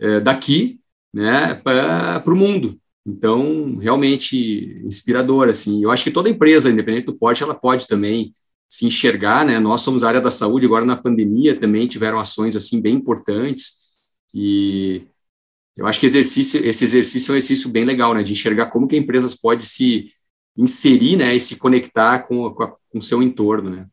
é, 0.00 0.20
daqui, 0.20 0.80
né, 1.12 1.54
para 1.54 2.22
o 2.26 2.36
mundo, 2.36 2.79
então, 3.06 3.76
realmente 3.76 4.82
inspirador, 4.84 5.48
assim. 5.48 5.82
Eu 5.82 5.90
acho 5.90 6.04
que 6.04 6.10
toda 6.10 6.28
empresa, 6.28 6.70
independente 6.70 7.06
do 7.06 7.16
porte, 7.16 7.42
ela 7.42 7.54
pode 7.54 7.86
também 7.86 8.34
se 8.68 8.86
enxergar, 8.86 9.44
né? 9.44 9.58
Nós 9.58 9.80
somos 9.80 10.04
a 10.04 10.08
área 10.08 10.20
da 10.20 10.30
saúde, 10.30 10.66
agora 10.66 10.84
na 10.84 10.96
pandemia 10.96 11.58
também 11.58 11.88
tiveram 11.88 12.18
ações, 12.18 12.54
assim, 12.54 12.80
bem 12.80 12.94
importantes 12.94 13.80
e 14.34 15.02
eu 15.76 15.86
acho 15.86 15.98
que 15.98 16.06
exercício, 16.06 16.64
esse 16.64 16.84
exercício 16.84 17.32
é 17.32 17.34
um 17.34 17.36
exercício 17.36 17.70
bem 17.70 17.84
legal, 17.84 18.14
né? 18.14 18.22
De 18.22 18.32
enxergar 18.32 18.66
como 18.66 18.86
que 18.86 18.96
empresas 18.96 19.34
podem 19.34 19.64
se 19.64 20.10
inserir, 20.56 21.16
né? 21.16 21.34
E 21.34 21.40
se 21.40 21.56
conectar 21.56 22.20
com, 22.20 22.54
o 22.94 23.02
seu 23.02 23.22
entorno, 23.22 23.70
né? 23.70 23.86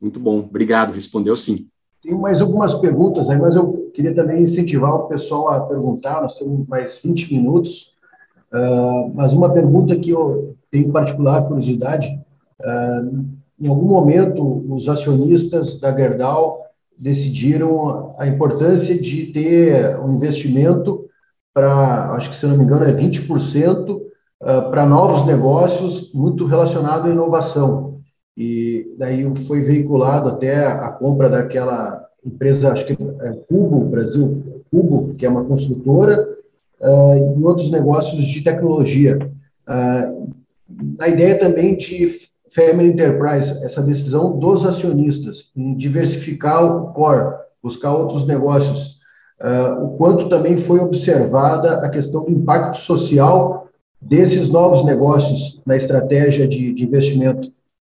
Muito 0.00 0.20
bom, 0.20 0.40
obrigado, 0.40 0.92
respondeu 0.92 1.36
sim. 1.36 1.68
Tem 2.02 2.14
mais 2.18 2.40
algumas 2.40 2.74
perguntas 2.74 3.28
aí, 3.28 3.38
mas 3.38 3.54
eu 3.54 3.90
queria 3.94 4.14
também 4.14 4.42
incentivar 4.42 4.94
o 4.94 5.08
pessoal 5.08 5.50
a 5.50 5.60
perguntar, 5.60 6.22
nós 6.22 6.38
temos 6.38 6.66
mais 6.66 7.00
20 7.02 7.34
minutos, 7.34 7.94
Uh, 8.52 9.12
mas 9.14 9.32
uma 9.32 9.52
pergunta 9.52 9.96
que 9.96 10.10
eu 10.10 10.56
tenho 10.70 10.92
particular 10.92 11.46
curiosidade: 11.46 12.08
uh, 12.60 13.24
em 13.60 13.68
algum 13.68 13.86
momento, 13.86 14.64
os 14.72 14.88
acionistas 14.88 15.78
da 15.78 15.94
Gerdau 15.96 16.64
decidiram 16.98 18.14
a 18.18 18.26
importância 18.26 18.98
de 18.98 19.26
ter 19.26 19.98
um 20.00 20.16
investimento 20.16 21.06
para, 21.54 22.12
acho 22.12 22.30
que 22.30 22.36
se 22.36 22.46
não 22.46 22.56
me 22.56 22.64
engano, 22.64 22.84
é 22.84 22.92
20% 22.92 23.90
uh, 23.90 24.02
para 24.70 24.86
novos 24.86 25.26
negócios, 25.26 26.12
muito 26.12 26.46
relacionado 26.46 27.06
à 27.06 27.10
inovação. 27.10 28.00
E 28.36 28.94
daí 28.98 29.34
foi 29.46 29.60
veiculado 29.62 30.28
até 30.28 30.66
a 30.66 30.88
compra 30.92 31.28
daquela 31.28 32.06
empresa, 32.24 32.72
acho 32.72 32.86
que 32.86 32.92
é 32.92 33.32
Cubo, 33.48 33.84
Brasil 33.86 34.62
Cubo, 34.70 35.14
que 35.14 35.26
é 35.26 35.28
uma 35.28 35.44
construtora, 35.44 36.16
uh, 36.80 37.36
em 37.36 37.44
outros 37.44 37.70
negócios 37.70 38.24
de 38.24 38.42
tecnologia. 38.42 39.18
Uh, 39.68 40.30
a 41.00 41.08
ideia 41.08 41.38
também 41.38 41.76
de 41.76 42.30
Family 42.50 42.88
Enterprise, 42.88 43.50
essa 43.64 43.82
decisão 43.82 44.38
dos 44.38 44.64
acionistas 44.64 45.50
em 45.56 45.74
diversificar 45.76 46.64
o 46.64 46.92
core, 46.92 47.36
buscar 47.62 47.92
outros 47.92 48.26
negócios, 48.26 48.98
uh, 49.40 49.84
o 49.84 49.96
quanto 49.96 50.28
também 50.28 50.56
foi 50.56 50.80
observada 50.80 51.84
a 51.84 51.90
questão 51.90 52.24
do 52.24 52.30
impacto 52.30 52.78
social 52.78 53.68
desses 54.00 54.48
novos 54.48 54.84
negócios 54.84 55.60
na 55.66 55.76
estratégia 55.76 56.48
de, 56.48 56.72
de 56.72 56.84
investimento. 56.84 57.52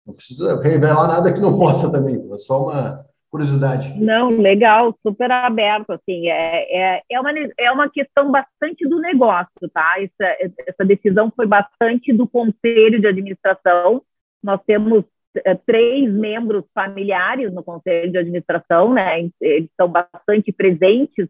Não 0.05 0.13
precisa 0.13 0.61
revelar 0.61 1.07
nada 1.07 1.31
que 1.31 1.39
não 1.39 1.57
possa 1.59 1.89
também, 1.89 2.23
é 2.31 2.37
só 2.37 2.63
uma, 2.63 2.99
curiosidade. 3.33 3.99
Não, 3.99 4.29
legal, 4.29 4.95
super 5.01 5.31
aberto, 5.31 5.89
assim, 5.89 6.29
é, 6.29 6.97
é, 6.97 7.01
é, 7.09 7.19
uma, 7.19 7.31
é 7.57 7.71
uma 7.71 7.89
questão 7.89 8.31
bastante 8.31 8.87
do 8.87 8.99
negócio, 8.99 9.67
tá? 9.73 9.95
Essa, 9.97 10.53
essa 10.67 10.85
decisão 10.85 11.33
foi 11.35 11.47
bastante 11.47 12.13
do 12.13 12.27
conselho 12.27 13.01
de 13.01 13.07
administração, 13.07 14.03
nós 14.43 14.61
temos 14.67 15.03
é, 15.43 15.55
três 15.55 16.13
membros 16.13 16.63
familiares 16.75 17.51
no 17.51 17.63
conselho 17.63 18.11
de 18.11 18.19
administração, 18.19 18.93
né? 18.93 19.27
Eles 19.41 19.67
estão 19.67 19.87
bastante 19.87 20.51
presentes 20.51 21.27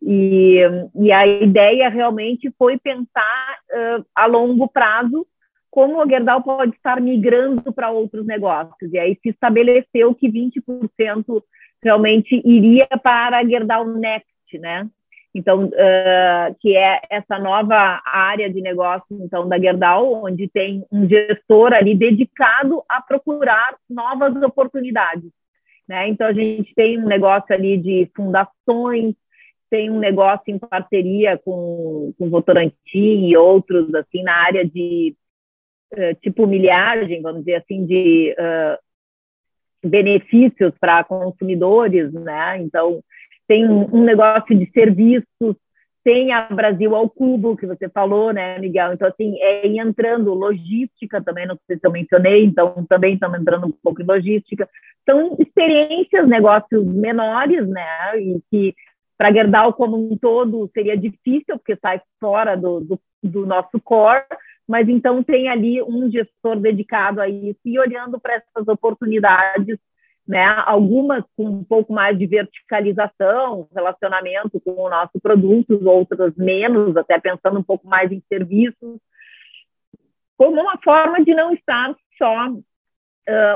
e, 0.00 0.60
e 0.94 1.12
a 1.12 1.26
ideia 1.26 1.90
realmente 1.90 2.50
foi 2.58 2.78
pensar 2.78 3.58
uh, 3.70 4.04
a 4.14 4.24
longo 4.24 4.66
prazo 4.66 5.26
como 5.74 6.00
a 6.00 6.06
Gerdau 6.06 6.40
pode 6.40 6.76
estar 6.76 7.00
migrando 7.00 7.72
para 7.72 7.90
outros 7.90 8.24
negócios. 8.24 8.92
E 8.92 8.96
aí 8.96 9.18
se 9.20 9.30
estabeleceu 9.30 10.14
que 10.14 10.30
20% 10.30 11.42
realmente 11.82 12.40
iria 12.44 12.86
para 13.02 13.38
a 13.38 13.44
Gerdau 13.44 13.84
Next, 13.84 14.56
né? 14.60 14.88
Então, 15.34 15.64
uh, 15.64 16.54
que 16.60 16.76
é 16.76 17.00
essa 17.10 17.40
nova 17.40 18.00
área 18.06 18.48
de 18.48 18.60
negócio 18.60 19.04
então 19.10 19.48
da 19.48 19.58
Gerdau, 19.58 20.24
onde 20.24 20.46
tem 20.46 20.86
um 20.92 21.08
gestor 21.08 21.72
ali 21.72 21.96
dedicado 21.96 22.80
a 22.88 23.02
procurar 23.02 23.74
novas 23.90 24.40
oportunidades. 24.44 25.28
Né? 25.88 26.06
Então, 26.06 26.28
a 26.28 26.32
gente 26.32 26.72
tem 26.76 27.00
um 27.00 27.06
negócio 27.06 27.52
ali 27.52 27.76
de 27.78 28.08
fundações, 28.14 29.16
tem 29.68 29.90
um 29.90 29.98
negócio 29.98 30.54
em 30.54 30.58
parceria 30.60 31.36
com, 31.36 32.14
com 32.16 32.30
Votorantim 32.30 33.26
e 33.26 33.36
outros, 33.36 33.92
assim, 33.92 34.22
na 34.22 34.36
área 34.36 34.64
de, 34.64 35.16
uh, 35.94 36.14
tipo, 36.20 36.46
milhagem, 36.46 37.22
vamos 37.22 37.40
dizer 37.40 37.56
assim, 37.56 37.86
de 37.86 38.34
uh, 38.38 39.88
benefícios 39.88 40.72
para 40.80 41.04
consumidores, 41.04 42.12
né? 42.12 42.58
Então, 42.60 43.02
tem 43.46 43.68
um 43.68 44.02
negócio 44.02 44.56
de 44.56 44.70
serviços, 44.70 45.56
tem 46.02 46.32
a 46.32 46.42
Brasil 46.42 46.94
ao 46.94 47.08
cubo, 47.08 47.56
que 47.56 47.66
você 47.66 47.88
falou, 47.88 48.32
né, 48.32 48.58
Miguel? 48.58 48.92
Então, 48.92 49.08
assim, 49.08 49.36
é 49.40 49.66
entrando 49.66 50.34
logística 50.34 51.22
também, 51.22 51.46
não 51.46 51.58
sei 51.66 51.78
se 51.78 51.86
eu 51.86 51.90
mencionei, 51.90 52.44
então 52.44 52.84
também 52.88 53.14
estamos 53.14 53.40
entrando 53.40 53.66
um 53.66 53.72
pouco 53.82 54.02
em 54.02 54.06
logística. 54.06 54.68
São 55.08 55.36
experiências, 55.38 56.28
negócios 56.28 56.84
menores, 56.84 57.66
né, 57.68 58.18
e 58.18 58.40
que 58.50 58.74
para 59.16 59.32
Gerdau 59.32 59.72
como 59.72 59.96
um 59.96 60.16
todo 60.16 60.70
seria 60.74 60.96
difícil, 60.96 61.56
porque 61.56 61.76
sai 61.76 62.00
fora 62.20 62.56
do, 62.56 62.80
do, 62.80 63.00
do 63.22 63.46
nosso 63.46 63.80
core, 63.82 64.24
mas 64.66 64.88
então 64.88 65.22
tem 65.22 65.48
ali 65.48 65.82
um 65.82 66.10
gestor 66.10 66.58
dedicado 66.58 67.20
a 67.20 67.28
isso 67.28 67.60
e 67.64 67.78
olhando 67.78 68.18
para 68.20 68.34
essas 68.34 68.66
oportunidades 68.68 69.78
né? 70.26 70.44
Algumas 70.64 71.22
com 71.36 71.46
um 71.46 71.64
pouco 71.64 71.92
mais 71.92 72.18
de 72.18 72.26
verticalização, 72.26 73.68
relacionamento 73.74 74.58
com 74.60 74.72
o 74.72 74.88
nosso 74.88 75.20
produto, 75.20 75.86
outras 75.86 76.34
menos, 76.36 76.96
até 76.96 77.20
pensando 77.20 77.58
um 77.58 77.62
pouco 77.62 77.86
mais 77.86 78.10
em 78.10 78.22
serviços, 78.28 78.98
como 80.36 80.60
uma 80.60 80.78
forma 80.82 81.22
de 81.22 81.34
não 81.34 81.52
estar 81.52 81.94
só 82.16 82.48
uh, 82.48 82.62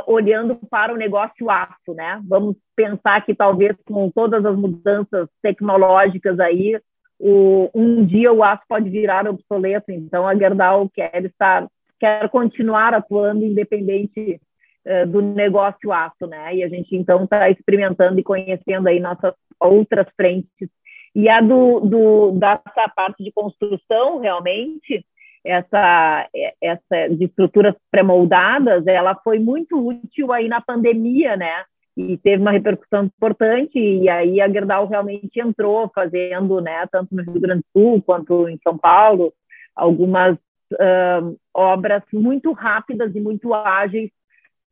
olhando 0.06 0.56
para 0.70 0.92
o 0.92 0.96
negócio 0.96 1.50
aço, 1.50 1.94
né? 1.94 2.20
Vamos 2.26 2.56
pensar 2.76 3.24
que 3.24 3.34
talvez 3.34 3.74
com 3.86 4.10
todas 4.10 4.44
as 4.44 4.56
mudanças 4.56 5.28
tecnológicas 5.42 6.38
aí, 6.38 6.78
o, 7.18 7.70
um 7.74 8.04
dia 8.04 8.32
o 8.32 8.44
aço 8.44 8.62
pode 8.68 8.88
virar 8.88 9.26
obsoleto, 9.26 9.90
então 9.90 10.26
a 10.26 10.36
Gerdau 10.36 10.88
quer 10.88 11.24
estar, 11.24 11.66
quer 11.98 12.28
continuar 12.28 12.94
atuando 12.94 13.44
independente 13.44 14.40
eh, 14.84 15.04
do 15.04 15.20
negócio 15.20 15.92
aço, 15.92 16.26
né? 16.26 16.54
E 16.56 16.62
a 16.62 16.68
gente 16.68 16.94
então 16.96 17.24
está 17.24 17.50
experimentando 17.50 18.18
e 18.18 18.22
conhecendo 18.22 18.88
aí 18.88 19.00
nossas 19.00 19.34
outras 19.60 20.06
frentes. 20.16 20.68
E 21.14 21.28
a 21.28 21.40
do, 21.40 21.80
do 21.80 22.32
dessa 22.32 22.88
parte 22.94 23.24
de 23.24 23.32
construção 23.32 24.20
realmente 24.20 25.04
essa 25.44 26.28
essa 26.62 27.08
de 27.08 27.24
estruturas 27.24 27.74
pré-moldadas, 27.90 28.86
ela 28.86 29.14
foi 29.16 29.38
muito 29.38 29.76
útil 29.76 30.32
aí 30.32 30.48
na 30.48 30.60
pandemia, 30.60 31.36
né? 31.36 31.64
E 31.98 32.16
teve 32.18 32.40
uma 32.40 32.52
repercussão 32.52 33.06
importante 33.06 33.76
e 33.76 34.08
aí 34.08 34.40
a 34.40 34.48
Gerdau 34.48 34.86
realmente 34.86 35.40
entrou 35.40 35.90
fazendo, 35.92 36.60
né, 36.60 36.86
tanto 36.92 37.12
no 37.12 37.22
Rio 37.24 37.40
Grande 37.40 37.64
do 37.74 37.80
Sul 37.80 38.02
quanto 38.02 38.48
em 38.48 38.56
São 38.62 38.78
Paulo, 38.78 39.34
algumas 39.74 40.36
uh, 40.36 41.36
obras 41.52 42.04
muito 42.12 42.52
rápidas 42.52 43.12
e 43.16 43.20
muito 43.20 43.52
ágeis 43.52 44.12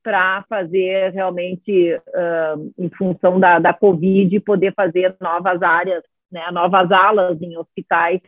para 0.05 0.45
fazer 0.49 1.11
realmente, 1.11 1.95
uh, 1.95 2.73
em 2.79 2.89
função 2.91 3.41
da, 3.41 3.59
da 3.59 3.75
Covid, 3.75 4.39
poder 4.39 4.73
fazer 4.73 5.17
novas 5.21 5.61
áreas, 5.63 6.05
né, 6.31 6.49
novas 6.53 6.93
alas 6.93 7.43
em 7.43 7.59
hospitais 7.59 8.21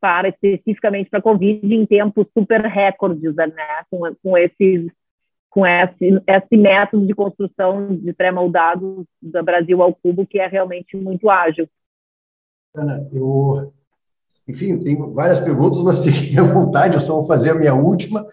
para 0.00 0.30
especificamente 0.30 1.10
para 1.10 1.20
Covid 1.20 1.74
em 1.74 1.84
tempos 1.84 2.26
super 2.32 2.62
recordes, 2.62 3.34
né, 3.36 3.84
com, 3.90 4.00
com 4.22 4.38
esses 4.38 4.90
com 5.50 5.66
esse, 5.66 6.22
esse 6.26 6.56
método 6.56 7.04
de 7.04 7.14
construção 7.14 7.96
de 7.96 8.12
pré-moldados 8.12 9.04
do 9.20 9.42
Brasil 9.42 9.82
ao 9.82 9.92
cubo, 9.92 10.24
que 10.24 10.38
é 10.38 10.46
realmente 10.46 10.96
muito 10.96 11.28
ágil. 11.28 11.68
Ana, 12.74 13.06
eu, 13.12 13.72
enfim, 14.46 14.78
tenho 14.78 15.12
várias 15.12 15.40
perguntas, 15.40 15.82
mas 15.82 15.98
fiquem 16.04 16.38
à 16.38 16.44
vontade, 16.44 16.94
eu 16.94 17.00
só 17.00 17.14
vou 17.14 17.26
fazer 17.26 17.50
a 17.50 17.54
minha 17.54 17.74
última, 17.74 18.24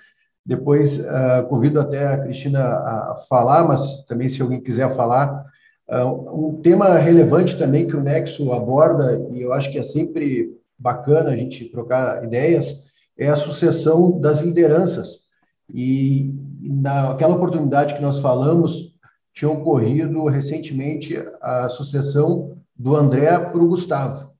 depois, 0.46 1.00
uh, 1.00 1.46
convido 1.50 1.80
até 1.80 2.06
a 2.08 2.20
Cristina 2.20 2.60
a 2.60 3.16
falar, 3.28 3.68
mas 3.68 4.06
também, 4.06 4.30
se 4.30 4.42
alguém 4.42 4.62
quiser 4.62 4.88
falar, 4.96 5.44
uh, 5.90 6.48
um 6.50 6.62
tema 6.62 6.98
relevante 6.98 7.58
também 7.58 7.88
que 7.88 7.98
o 7.98 8.02
Nexo 8.02 8.54
aborda, 8.54 9.28
e 9.34 9.42
eu 9.42 9.52
acho 9.52 9.72
que 9.72 9.80
é 9.80 9.84
sempre 9.84 10.56
bacana 10.78 11.32
a 11.32 11.36
gente 11.36 11.66
trocar 11.66 12.24
ideias, 12.24 12.86
é 13.18 13.28
a 13.28 13.36
sucessão 13.36 14.22
das 14.22 14.40
lideranças. 14.40 15.28
E 15.74 16.34
naquela 16.68 17.36
oportunidade 17.36 17.96
que 17.96 18.02
nós 18.02 18.20
falamos, 18.20 18.94
tinha 19.34 19.50
ocorrido 19.50 20.26
recentemente 20.26 21.16
a 21.42 21.70
sucessão 21.70 22.58
do 22.76 22.96
André 22.96 23.38
para 23.38 23.62
o 23.62 23.68
Gustavo. 23.68 24.32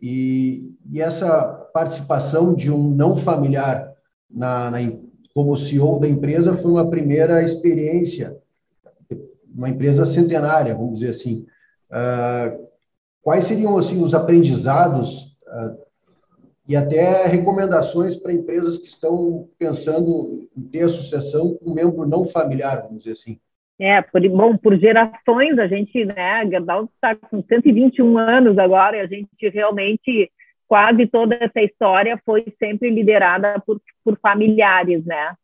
E, 0.00 0.72
e, 0.90 1.00
essa 1.00 1.44
participação 1.72 2.54
de 2.54 2.70
um 2.70 2.90
não 2.90 3.16
familiar 3.16 3.92
na, 4.30 4.70
na, 4.70 4.78
como 5.34 5.56
CEO 5.56 5.98
da 5.98 6.08
empresa 6.08 6.54
foi 6.54 6.70
uma 6.70 6.88
primeira 6.88 7.42
experiência, 7.42 8.36
uma 9.54 9.68
empresa 9.68 10.04
centenária, 10.04 10.74
vamos 10.74 10.98
dizer 10.98 11.10
assim. 11.10 11.46
Uh, 11.90 12.64
quais 13.22 13.44
seriam 13.44 13.78
assim 13.78 14.02
os 14.02 14.14
aprendizados 14.14 15.36
uh, 15.46 15.83
e 16.66 16.76
até 16.76 17.26
recomendações 17.26 18.16
para 18.16 18.32
empresas 18.32 18.78
que 18.78 18.88
estão 18.88 19.48
pensando 19.58 20.48
em 20.56 20.62
ter 20.62 20.84
a 20.84 20.88
sucessão 20.88 21.54
com 21.54 21.70
um 21.70 21.74
membro 21.74 22.06
não 22.06 22.24
familiar, 22.24 22.82
vamos 22.82 22.98
dizer 23.04 23.12
assim? 23.12 23.38
É, 23.78 24.00
por, 24.00 24.20
bom, 24.28 24.56
por 24.56 24.78
gerações, 24.78 25.58
a 25.58 25.66
gente, 25.66 26.04
né, 26.04 26.40
a 26.40 26.46
Gerdau 26.46 26.84
está 26.84 27.14
com 27.16 27.42
121 27.42 28.16
anos 28.18 28.56
agora, 28.56 28.96
e 28.96 29.00
a 29.00 29.06
gente 29.06 29.48
realmente 29.52 30.30
quase 30.66 31.06
toda 31.06 31.36
essa 31.40 31.60
história 31.60 32.20
foi 32.24 32.44
sempre 32.58 32.88
liderada 32.88 33.60
por, 33.66 33.80
por 34.04 34.18
familiares, 34.20 35.04
né? 35.04 35.34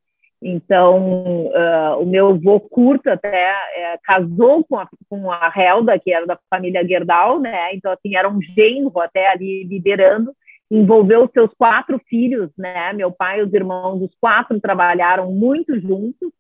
Então, 0.43 1.49
uh, 1.49 2.01
o 2.01 2.07
meu 2.07 2.29
avô 2.29 2.59
curto 2.61 3.11
até 3.11 3.51
é, 3.75 3.99
casou 4.03 4.65
com 4.65 4.79
a, 4.79 4.89
com 5.09 5.31
a 5.31 5.53
Helda, 5.55 5.99
que 5.99 6.13
era 6.13 6.27
da 6.27 6.39
família 6.49 6.87
Gerdau, 6.87 7.39
né? 7.39 7.75
Então, 7.75 7.93
assim, 7.93 8.17
era 8.17 8.29
um 8.29 8.41
genro 8.41 8.99
até 9.01 9.29
ali 9.29 9.65
liderando. 9.65 10.33
Envolveu 10.71 11.29
seus 11.33 11.53
quatro 11.55 12.01
filhos, 12.09 12.51
né? 12.57 12.93
Meu 12.93 13.11
pai 13.11 13.41
e 13.41 13.43
os 13.43 13.53
irmãos, 13.53 14.03
os 14.03 14.15
quatro 14.21 14.61
trabalharam 14.61 15.33
muito 15.33 15.79
juntos 15.81 16.31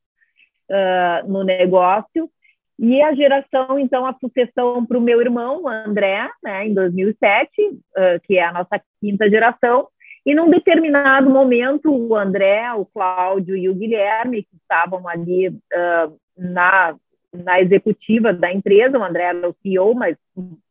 uh, 0.71 1.29
no 1.29 1.43
negócio. 1.43 2.31
E 2.79 3.03
a 3.03 3.15
geração, 3.15 3.79
então, 3.79 4.07
a 4.07 4.15
sucessão 4.15 4.87
para 4.87 4.97
o 4.97 5.03
meu 5.03 5.21
irmão, 5.21 5.69
André, 5.69 6.31
né, 6.43 6.67
em 6.67 6.73
2007, 6.73 7.51
uh, 7.63 8.21
que 8.23 8.39
é 8.39 8.45
a 8.45 8.53
nossa 8.53 8.81
quinta 9.01 9.29
geração, 9.29 9.89
e 10.25 10.35
num 10.35 10.51
determinado 10.51 11.31
momento, 11.31 11.91
o 11.93 12.15
André, 12.15 12.73
o 12.75 12.85
Cláudio 12.85 13.57
e 13.57 13.69
o 13.69 13.75
Guilherme, 13.75 14.43
que 14.43 14.57
estavam 14.57 15.07
ali 15.09 15.49
uh, 15.49 16.17
na, 16.37 16.95
na 17.33 17.61
executiva 17.61 18.33
da 18.33 18.53
empresa, 18.53 18.99
o 18.99 19.05
André 19.05 19.25
era 19.25 19.49
o 19.49 19.57
CEO, 19.63 19.95
mas 19.95 20.17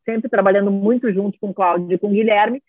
sempre 0.06 0.30
trabalhando 0.30 0.72
muito 0.72 1.12
junto 1.12 1.38
com 1.39 1.50
o 1.50 1.54
Cláudio 1.54 1.93
e 1.93 1.98
com 1.98 2.08
o 2.08 2.12
Guilherme, 2.12 2.62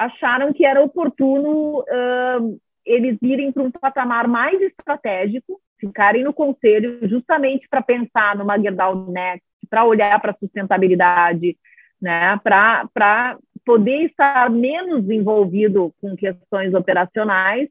acharam 0.00 0.52
que 0.52 0.64
era 0.64 0.82
oportuno 0.82 1.80
uh, 1.80 2.60
eles 2.86 3.18
irem 3.20 3.52
para 3.52 3.62
um 3.62 3.70
patamar 3.70 4.26
mais 4.26 4.58
estratégico 4.62 5.60
ficarem 5.78 6.24
no 6.24 6.32
conselho 6.32 7.06
justamente 7.06 7.68
para 7.68 7.82
pensar 7.82 8.34
numa 8.36 8.58
Gerdau 8.58 9.10
Next, 9.10 9.46
para 9.68 9.84
olhar 9.84 10.18
para 10.20 10.32
a 10.32 10.36
sustentabilidade, 10.36 11.56
né, 12.00 12.38
para 12.42 13.38
poder 13.64 14.06
estar 14.06 14.48
menos 14.50 15.08
envolvido 15.10 15.94
com 16.00 16.16
questões 16.16 16.72
operacionais 16.72 17.68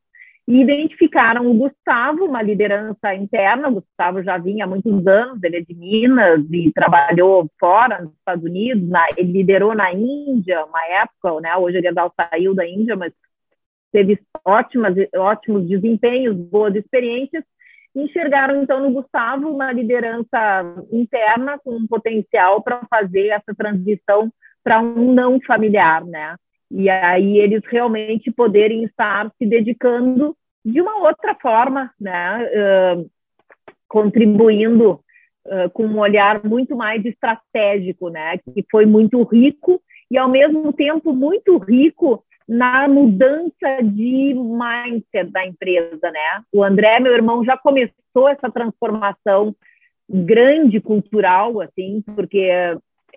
e 0.49 0.61
identificaram 0.61 1.45
o 1.45 1.53
Gustavo, 1.53 2.25
uma 2.25 2.41
liderança 2.41 3.13
interna. 3.13 3.67
O 3.67 3.73
Gustavo 3.73 4.23
já 4.23 4.35
vinha 4.39 4.65
há 4.65 4.67
muitos 4.67 5.05
anos, 5.05 5.43
ele 5.43 5.57
é 5.57 5.61
de 5.61 5.75
Minas 5.75 6.43
e 6.51 6.71
trabalhou 6.73 7.47
fora, 7.59 8.01
nos 8.01 8.13
Estados 8.15 8.43
Unidos. 8.43 8.89
Na, 8.89 9.05
ele 9.15 9.31
liderou 9.31 9.75
na 9.75 9.93
Índia, 9.93 10.65
uma 10.65 10.83
época, 10.87 11.39
né? 11.39 11.55
Hoje 11.55 11.79
Gerdau 11.79 12.11
saiu 12.19 12.55
da 12.55 12.67
Índia, 12.67 12.95
mas 12.95 13.13
teve 13.91 14.19
ótimas, 14.43 14.95
ótimos 15.15 15.67
desempenhos, 15.67 16.35
boas 16.35 16.75
experiências 16.75 17.43
enxergaram 17.95 18.61
então 18.61 18.79
no 18.81 18.91
Gustavo 18.91 19.49
uma 19.49 19.71
liderança 19.71 20.85
interna 20.91 21.59
com 21.59 21.75
um 21.75 21.87
potencial 21.87 22.61
para 22.61 22.85
fazer 22.89 23.27
essa 23.27 23.53
transição 23.55 24.31
para 24.63 24.79
um 24.79 25.13
não 25.13 25.39
familiar, 25.41 26.03
né? 26.05 26.35
E 26.71 26.89
aí 26.89 27.39
eles 27.39 27.63
realmente 27.65 28.31
poderem 28.31 28.83
estar 28.83 29.31
se 29.37 29.45
dedicando 29.45 30.35
de 30.63 30.81
uma 30.81 30.97
outra 30.97 31.35
forma, 31.35 31.91
né? 31.99 32.45
Uh, 32.45 33.09
contribuindo 33.87 35.01
uh, 35.45 35.69
com 35.73 35.85
um 35.85 35.99
olhar 35.99 36.43
muito 36.43 36.75
mais 36.75 37.03
estratégico, 37.05 38.09
né? 38.09 38.37
Que 38.37 38.65
foi 38.69 38.85
muito 38.85 39.21
rico 39.23 39.81
e 40.11 40.17
ao 40.17 40.29
mesmo 40.29 40.71
tempo 40.73 41.13
muito 41.13 41.57
rico 41.57 42.23
na 42.47 42.87
mudança 42.87 43.81
de 43.83 44.33
mindset 44.33 45.31
da 45.31 45.45
empresa, 45.45 46.11
né? 46.11 46.43
O 46.51 46.63
André, 46.63 46.99
meu 46.99 47.13
irmão, 47.13 47.43
já 47.45 47.55
começou 47.55 48.27
essa 48.27 48.49
transformação 48.49 49.55
grande 50.09 50.81
cultural, 50.81 51.61
assim, 51.61 52.01
porque 52.15 52.49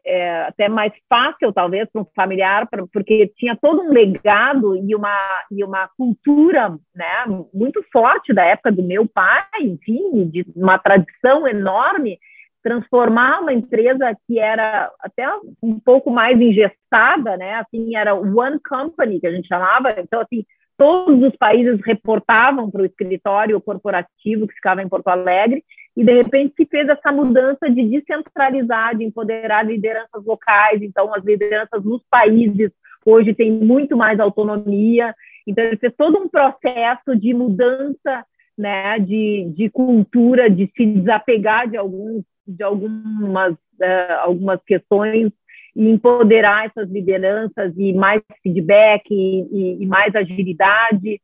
é 0.05 0.43
até 0.43 0.69
mais 0.69 0.93
fácil, 1.09 1.53
talvez, 1.53 1.89
para 1.91 2.03
um 2.03 2.07
familiar, 2.15 2.69
porque 2.93 3.33
tinha 3.37 3.57
todo 3.57 3.83
um 3.83 3.93
legado 3.93 4.77
e 4.77 4.95
uma, 4.95 5.19
e 5.51 5.63
uma 5.63 5.89
cultura 5.97 6.71
né, 6.95 7.25
muito 7.55 7.85
forte 7.93 8.33
da 8.33 8.45
época 8.45 8.73
do 8.73 8.83
meu 8.83 9.07
pai, 9.07 9.45
enfim, 9.61 10.29
de 10.29 10.45
uma 10.57 10.79
tradição 10.79 11.47
enorme 11.47 12.19
transformar 12.63 13.41
uma 13.41 13.53
empresa 13.53 14.17
que 14.27 14.39
era 14.39 14.91
até 15.01 15.27
um 15.61 15.81
pouco 15.81 16.11
mais 16.11 16.41
engessada, 16.41 17.37
né? 17.37 17.55
Assim, 17.55 17.97
era 17.97 18.15
one 18.15 18.61
company 18.61 19.19
que 19.19 19.27
a 19.27 19.33
gente 19.33 19.49
chamava. 19.49 19.89
Então, 19.99 20.21
assim, 20.21 20.45
todos 20.79 21.23
os 21.23 21.37
países 21.37 21.81
reportavam 21.85 22.71
para 22.71 22.83
o 22.83 22.87
escritório 22.87 23.61
corporativo 23.61 24.47
que 24.47 24.55
ficava 24.55 24.81
em 24.83 24.89
Porto 24.89 25.09
Alegre 25.09 25.65
e 25.97 26.05
de 26.05 26.13
repente 26.13 26.55
se 26.57 26.67
fez 26.67 26.89
essa 26.89 27.13
mudança 27.13 27.71
de 27.71 27.89
descentralizar, 27.89 28.97
de 28.97 29.05
empoderar 29.05 29.65
lideranças 29.65 30.25
locais. 30.25 30.81
Então, 30.83 31.15
as 31.15 31.25
lideranças 31.25 31.85
nos 31.85 32.03
países 32.11 32.71
hoje 33.05 33.35
têm 33.35 33.51
muito 33.53 33.97
mais 33.97 34.19
autonomia. 34.19 35.15
Então, 35.47 35.65
ele 35.65 35.77
fez 35.77 35.93
todo 35.97 36.19
um 36.19 36.29
processo 36.29 37.17
de 37.17 37.35
mudança 37.35 38.25
né, 38.57 38.99
de, 38.99 39.53
de 39.55 39.69
cultura, 39.71 40.49
de 40.49 40.71
se 40.77 40.87
desapegar 40.87 41.69
de 41.69 41.77
alguns 41.77 42.25
de 42.47 42.63
algumas, 42.63 43.55
uh, 43.55 44.13
algumas 44.21 44.61
questões 44.65 45.33
e 45.75 45.89
empoderar 45.89 46.67
essas 46.67 46.91
lideranças 46.91 47.73
e 47.77 47.93
mais 47.93 48.23
feedback 48.43 49.05
e, 49.11 49.43
e, 49.51 49.83
e, 49.83 49.87
mais 49.87 50.15
agilidade. 50.15 51.21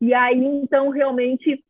E 0.00 0.12
aí, 0.12 0.44
então, 0.44 0.90
realmente, 0.90 1.62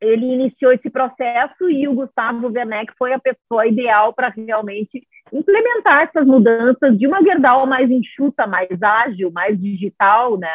ele 0.00 0.26
iniciou 0.26 0.72
esse 0.72 0.90
processo 0.90 1.68
e 1.70 1.88
o 1.88 1.94
Gustavo 1.94 2.48
Werneck 2.48 2.92
foi 2.98 3.12
a 3.12 3.18
pessoa 3.18 3.66
ideal 3.66 4.12
para 4.12 4.28
realmente 4.28 5.06
implementar 5.32 6.02
essas 6.02 6.26
mudanças 6.26 6.98
de 6.98 7.06
uma 7.06 7.22
Gerdau 7.22 7.66
mais 7.66 7.90
enxuta, 7.90 8.46
mais 8.46 8.82
ágil, 8.82 9.30
mais 9.32 9.58
digital, 9.60 10.38
né? 10.38 10.52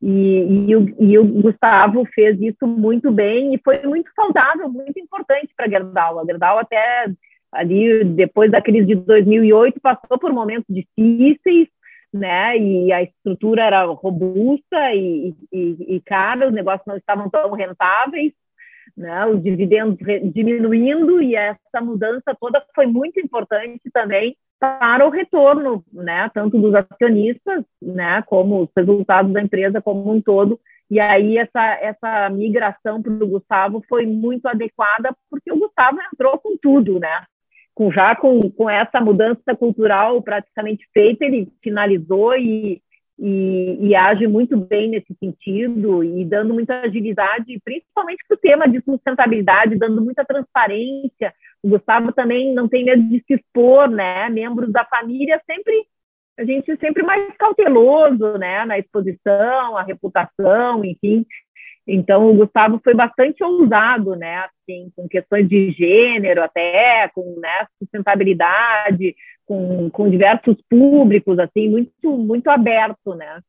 E, 0.00 0.68
e, 0.68 0.76
o, 0.76 0.96
e, 1.00 1.18
o, 1.18 1.24
Gustavo 1.42 2.04
fez 2.14 2.40
isso 2.40 2.66
muito 2.66 3.10
bem 3.10 3.54
e 3.54 3.60
foi 3.62 3.82
muito 3.82 4.08
saudável, 4.14 4.68
muito 4.68 4.98
importante 4.98 5.52
para 5.56 5.66
a 5.66 5.68
Gerdau. 5.68 6.20
A 6.20 6.24
Gerdau 6.24 6.58
até 6.58 7.06
ali, 7.50 8.04
depois 8.04 8.50
da 8.50 8.62
crise 8.62 8.86
de 8.86 8.94
2008, 8.94 9.80
passou 9.80 10.18
por 10.18 10.32
momentos 10.32 10.66
difíceis, 10.68 11.68
né? 12.12 12.56
E 12.56 12.92
a 12.92 13.02
estrutura 13.02 13.64
era 13.64 13.84
robusta 13.86 14.94
e, 14.94 15.34
e, 15.52 15.96
e 15.96 16.00
cara, 16.02 16.46
os 16.46 16.54
negócios 16.54 16.86
não 16.86 16.96
estavam 16.96 17.28
tão 17.28 17.50
rentáveis, 17.52 18.32
né? 18.96 19.26
Os 19.26 19.42
dividendos 19.42 19.98
diminuindo 20.32 21.22
e 21.22 21.34
essa 21.34 21.80
mudança 21.80 22.36
toda 22.38 22.64
foi 22.74 22.86
muito 22.86 23.20
importante 23.20 23.90
também 23.92 24.36
para 24.58 25.06
o 25.06 25.10
retorno, 25.10 25.84
né, 25.92 26.28
tanto 26.34 26.58
dos 26.58 26.74
acionistas, 26.74 27.64
né, 27.80 28.22
como 28.26 28.62
os 28.62 28.68
resultados 28.76 29.32
da 29.32 29.40
empresa 29.40 29.80
como 29.80 30.12
um 30.12 30.20
todo. 30.20 30.58
E 30.90 30.98
aí 30.98 31.36
essa 31.36 31.78
essa 31.80 32.30
migração 32.30 33.02
para 33.02 33.12
o 33.12 33.28
Gustavo 33.28 33.84
foi 33.88 34.06
muito 34.06 34.46
adequada 34.46 35.14
porque 35.30 35.52
o 35.52 35.58
Gustavo 35.58 35.98
entrou 36.12 36.38
com 36.38 36.56
tudo, 36.56 36.98
né? 36.98 37.24
Com 37.74 37.92
já 37.92 38.16
com, 38.16 38.40
com 38.50 38.70
essa 38.70 39.00
mudança 39.00 39.54
cultural 39.56 40.20
praticamente 40.22 40.88
feita, 40.92 41.24
ele 41.24 41.52
finalizou 41.62 42.34
e, 42.36 42.82
e, 43.18 43.88
e, 43.88 43.96
age 43.96 44.28
muito 44.28 44.56
bem 44.56 44.90
nesse 44.90 45.12
sentido 45.18 46.04
e 46.04 46.24
dando 46.24 46.54
muita 46.54 46.80
agilidade, 46.82 47.60
principalmente 47.64 48.22
para 48.28 48.36
o 48.36 48.38
tema 48.38 48.68
de 48.68 48.80
sustentabilidade, 48.82 49.76
dando 49.76 50.00
muita 50.00 50.24
transparência, 50.24 51.34
o 51.62 51.68
Gustavo 51.68 52.12
também 52.12 52.54
não 52.54 52.68
tem 52.68 52.84
medo 52.84 53.02
de 53.08 53.22
se 53.26 53.34
expor, 53.34 53.90
né? 53.90 54.28
Membros 54.28 54.70
da 54.70 54.84
família 54.84 55.42
sempre 55.44 55.84
a 56.38 56.44
gente 56.44 56.76
sempre 56.76 57.02
mais 57.02 57.36
cauteloso, 57.36 58.38
né, 58.38 58.64
na 58.64 58.78
exposição, 58.78 59.76
a 59.76 59.82
reputação, 59.82 60.84
enfim. 60.84 61.26
Então 61.84 62.30
o 62.30 62.34
Gustavo 62.34 62.80
foi 62.84 62.94
bastante 62.94 63.42
ousado, 63.42 64.14
né, 64.14 64.44
assim, 64.44 64.92
com 64.94 65.08
questões 65.08 65.48
de 65.48 65.72
gênero 65.72 66.44
até, 66.44 67.08
com 67.12 67.40
né, 67.40 67.66
sustentabilidade, 67.80 69.16
com, 69.48 69.88
com 69.88 70.10
diversos 70.10 70.56
públicos, 70.68 71.38
assim, 71.38 71.70
muito 71.70 72.18
muito 72.18 72.48
aberto, 72.48 73.14
né. 73.14 73.40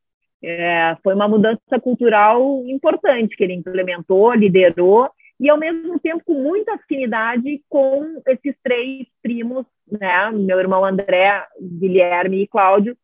É, 0.42 0.96
foi 1.04 1.14
uma 1.14 1.28
mudança 1.28 1.78
cultural 1.84 2.64
importante 2.66 3.36
que 3.36 3.44
ele 3.44 3.56
implementou, 3.56 4.34
liderou 4.34 5.10
e 5.38 5.50
ao 5.50 5.58
mesmo 5.58 6.00
tempo 6.00 6.24
com 6.26 6.36
muita 6.36 6.76
afinidade 6.76 7.62
com 7.68 8.22
esses 8.26 8.56
três 8.64 9.06
primos, 9.22 9.66
né, 9.92 10.32
meu 10.32 10.58
irmão 10.58 10.86
André, 10.86 11.46
Guilherme 11.62 12.44
e 12.44 12.48
Cláudio, 12.48 12.96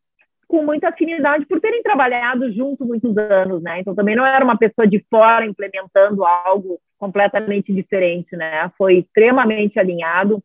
com 0.48 0.64
muita 0.64 0.88
afinidade 0.88 1.46
por 1.46 1.60
terem 1.60 1.84
trabalhado 1.84 2.50
junto 2.54 2.86
muitos 2.86 3.18
anos, 3.18 3.62
né? 3.62 3.82
Então 3.82 3.96
também 3.96 4.16
não 4.16 4.26
era 4.26 4.46
uma 4.46 4.58
pessoa 4.58 4.88
de 4.88 5.04
fora 5.10 5.46
implementando 5.46 6.24
algo 6.24 6.80
completamente 6.98 7.74
diferente, 7.74 8.36
né? 8.38 8.72
Foi 8.78 9.00
extremamente 9.00 9.78
alinhado 9.80 10.42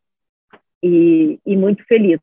e, 0.82 1.38
e 1.46 1.56
muito 1.56 1.84
feliz 1.84 2.18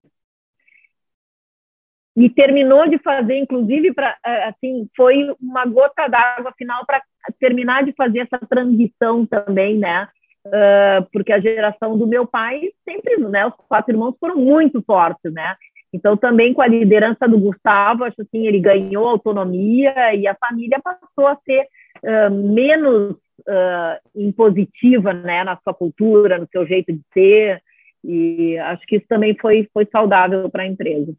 e 2.17 2.31
terminou 2.31 2.89
de 2.89 2.97
fazer, 2.97 3.37
inclusive, 3.37 3.93
para 3.93 4.17
é, 4.25 4.45
assim, 4.45 4.89
foi 4.97 5.31
uma 5.39 5.63
gota 5.67 6.07
d'água 6.07 6.51
final 6.57 6.83
para 6.83 6.99
terminar 7.39 7.83
de 7.83 7.93
fazer 7.93 8.21
essa 8.21 8.39
transição 8.47 9.23
também, 9.23 9.77
né? 9.77 10.07
Uh, 10.47 11.05
porque 11.13 11.31
a 11.31 11.39
geração 11.39 11.95
do 11.95 12.07
meu 12.07 12.25
pai 12.25 12.71
sempre, 12.83 13.17
né? 13.17 13.45
Os 13.45 13.53
quatro 13.67 13.93
irmãos 13.93 14.15
foram 14.19 14.35
muito 14.35 14.81
fortes, 14.81 15.31
né? 15.31 15.55
Então, 15.93 16.17
também 16.17 16.55
com 16.55 16.61
a 16.63 16.67
liderança 16.67 17.27
do 17.27 17.39
Gustavo, 17.39 18.03
acho 18.03 18.19
assim, 18.19 18.47
ele 18.47 18.59
ganhou 18.59 19.07
autonomia 19.07 20.15
e 20.15 20.27
a 20.27 20.33
família 20.33 20.79
passou 20.83 21.27
a 21.27 21.37
ser 21.45 21.67
uh, 22.03 22.31
menos 22.31 23.11
uh, 23.11 23.99
impositiva, 24.15 25.13
né? 25.13 25.43
Na 25.43 25.55
sua 25.57 25.73
cultura, 25.73 26.39
no 26.39 26.47
seu 26.51 26.65
jeito 26.65 26.91
de 26.91 27.01
ser. 27.13 27.61
E 28.03 28.57
acho 28.57 28.83
que 28.87 28.95
isso 28.95 29.05
também 29.07 29.37
foi, 29.39 29.69
foi 29.71 29.85
saudável 29.91 30.49
para 30.49 30.63
a 30.63 30.67
empresa 30.67 31.13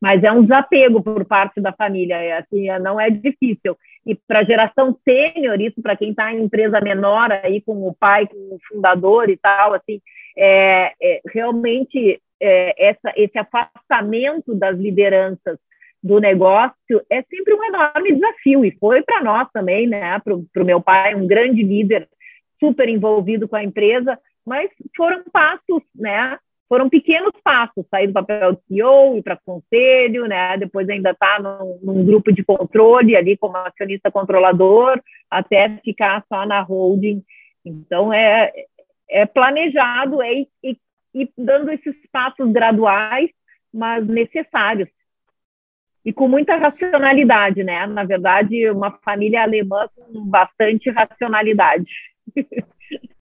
mas 0.00 0.22
é 0.22 0.30
um 0.30 0.42
desapego 0.42 1.02
por 1.02 1.24
parte 1.24 1.60
da 1.60 1.72
família, 1.72 2.16
é, 2.16 2.38
assim, 2.38 2.70
é, 2.70 2.78
não 2.78 3.00
é 3.00 3.10
difícil. 3.10 3.76
E 4.06 4.14
para 4.14 4.40
a 4.40 4.44
geração 4.44 4.96
sênior, 5.04 5.60
isso 5.60 5.82
para 5.82 5.96
quem 5.96 6.10
está 6.10 6.32
em 6.32 6.42
empresa 6.42 6.80
menor 6.80 7.30
aí 7.32 7.60
com 7.60 7.86
o 7.86 7.94
pai, 7.94 8.26
com 8.26 8.36
o 8.36 8.58
fundador 8.68 9.28
e 9.28 9.36
tal, 9.36 9.74
assim, 9.74 10.00
é, 10.36 10.92
é 11.02 11.20
realmente 11.32 12.20
é, 12.40 12.88
essa, 12.90 13.12
esse 13.16 13.36
afastamento 13.38 14.54
das 14.54 14.78
lideranças 14.78 15.58
do 16.02 16.20
negócio 16.20 17.02
é 17.10 17.22
sempre 17.22 17.54
um 17.54 17.64
enorme 17.64 18.14
desafio 18.14 18.64
e 18.64 18.70
foi 18.78 19.02
para 19.02 19.22
nós 19.22 19.48
também, 19.52 19.86
né? 19.86 20.18
Para 20.20 20.34
o 20.34 20.64
meu 20.64 20.80
pai, 20.80 21.14
um 21.14 21.26
grande 21.26 21.62
líder, 21.62 22.08
super 22.60 22.88
envolvido 22.88 23.48
com 23.48 23.56
a 23.56 23.64
empresa, 23.64 24.18
mas 24.46 24.70
foram 24.96 25.24
passos, 25.32 25.82
né? 25.94 26.38
Foram 26.68 26.88
pequenos 26.88 27.32
passos, 27.42 27.86
sair 27.90 28.08
do 28.08 28.12
papel 28.12 28.52
de 28.52 28.60
CEO, 28.68 29.16
ir 29.16 29.22
para 29.22 29.36
conselho, 29.36 30.26
né? 30.26 30.56
depois 30.58 30.88
ainda 30.88 31.10
está 31.10 31.40
num, 31.40 31.78
num, 31.82 32.04
grupo 32.04 32.30
de 32.30 32.44
controle 32.44 33.16
ali 33.16 33.36
como 33.38 33.56
acionista 33.56 34.10
controlador, 34.10 35.00
até 35.30 35.78
ficar 35.78 36.22
só 36.28 36.44
na 36.44 36.60
holding. 36.60 37.24
Então, 37.64 38.12
é, 38.12 38.52
é 39.08 39.24
planejado 39.24 40.22
é 40.22 40.32
ir, 40.62 40.78
ir 41.14 41.30
dando 41.38 41.70
esses 41.70 41.96
passos 42.12 42.52
graduais, 42.52 43.30
mas 43.72 44.06
necessários. 44.06 44.88
E 46.04 46.12
com 46.12 46.28
muita 46.28 46.56
racionalidade, 46.56 47.64
né? 47.64 47.86
Na 47.86 48.04
verdade, 48.04 48.70
uma 48.70 48.90
família 49.04 49.42
alemã 49.42 49.88
com 49.94 50.24
bastante 50.26 50.90
racionalidade. 50.90 51.90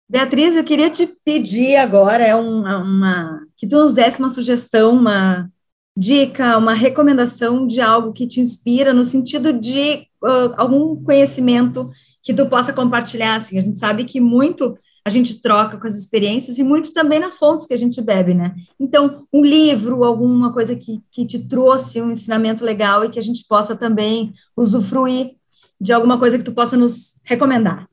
Beatriz, 0.10 0.56
eu 0.56 0.63
queria 0.63 0.89
te 0.89 1.06
pedir 1.26 1.76
agora 1.76 2.24
é 2.24 2.34
uma, 2.34 2.78
uma, 2.78 3.41
que 3.58 3.67
tu 3.67 3.76
nos 3.76 3.93
desse 3.93 4.20
uma 4.20 4.30
sugestão, 4.30 4.96
uma 4.96 5.52
dica, 5.98 6.58
uma 6.58 6.74
recomendação 6.74 7.67
de 7.67 7.82
algo 7.82 8.13
que 8.13 8.26
te 8.26 8.39
inspira 8.39 8.93
no 8.93 9.04
sentido 9.04 9.52
de 9.52 10.08
uh, 10.24 10.54
algum 10.56 11.04
conhecimento 11.04 11.89
que 12.24 12.34
tu 12.34 12.48
possa 12.48 12.72
compartilhar. 12.72 13.36
Assim, 13.36 13.58
a 13.58 13.62
gente 13.62 13.80
sabe 13.80 14.06
que 14.06 14.22
muito 14.22 14.78
a 15.04 15.10
gente 15.10 15.41
troca 15.41 15.78
com 15.78 15.88
as 15.88 15.96
experiências 15.96 16.58
e 16.58 16.63
muito 16.63 16.93
também 16.93 17.20
nas 17.20 17.38
fontes 17.38 17.67
que 17.67 17.74
a 17.74 17.78
gente 17.78 18.02
bebe, 18.02 18.34
né? 18.34 18.56
Então, 18.80 19.26
um 19.32 19.41
livro, 19.41 20.04
alguma 20.04 20.54
coisa 20.54 20.76
que, 20.76 21.02
que 21.10 21.26
te 21.26 21.39
trouxe 21.39 22.02
um 22.02 22.12
ensinamento 22.12 22.63
legal 22.63 23.04
e 23.04 23.10
que 23.10 23.20
a 23.20 23.24
gente 23.24 23.46
possa 23.48 23.76
também 23.76 24.34
usufruir 24.56 25.36
de 25.80 25.91
alguma 25.91 26.20
coisa 26.20 26.38
que 26.38 26.43
tu 26.43 26.52
possa 26.52 26.78
nos 26.78 27.22
recomendar? 27.24 27.88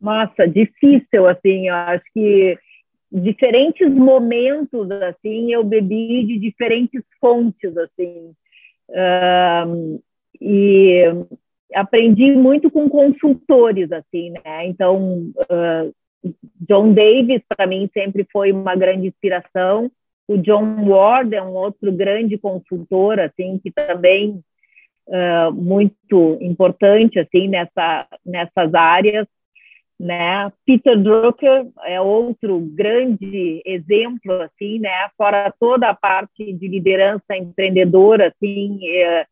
Nossa, 0.00 0.46
difícil, 0.46 1.26
assim, 1.26 1.68
eu 1.68 1.74
acho 1.74 2.04
que 2.14 2.58
diferentes 3.10 3.90
momentos, 3.90 4.90
assim, 4.90 5.52
eu 5.52 5.64
bebi 5.64 6.24
de 6.24 6.38
diferentes 6.38 7.02
fontes, 7.20 7.76
assim, 7.76 8.32
e 10.40 11.02
aprendi 11.74 12.32
muito 12.32 12.70
com 12.70 12.88
consultores, 12.88 13.90
assim, 13.90 14.30
né, 14.30 14.66
então, 14.66 15.32
uh, 15.50 15.94
John 16.68 16.92
Davis, 16.92 17.42
para 17.48 17.66
mim, 17.66 17.90
sempre 17.92 18.26
foi 18.30 18.52
uma 18.52 18.76
grande 18.76 19.08
inspiração, 19.08 19.90
o 20.28 20.36
John 20.36 20.86
Ward 20.86 21.34
é 21.34 21.42
um 21.42 21.54
outro 21.54 21.90
grande 21.90 22.36
consultor, 22.36 23.18
assim, 23.18 23.58
que 23.58 23.70
também 23.70 24.42
uh, 25.06 25.50
muito 25.52 26.36
importante, 26.40 27.18
assim, 27.18 27.48
nessa, 27.48 28.06
nessas 28.24 28.74
áreas, 28.74 29.26
né? 29.98 30.52
Peter 30.64 30.96
Drucker 30.96 31.66
é 31.84 32.00
outro 32.00 32.60
grande 32.60 33.60
exemplo, 33.64 34.32
assim, 34.42 34.78
né? 34.78 35.08
Fora 35.16 35.52
toda 35.58 35.88
a 35.88 35.94
parte 35.94 36.52
de 36.52 36.68
liderança 36.68 37.36
empreendedora, 37.36 38.28
assim, 38.28 38.78
é, 38.86 39.26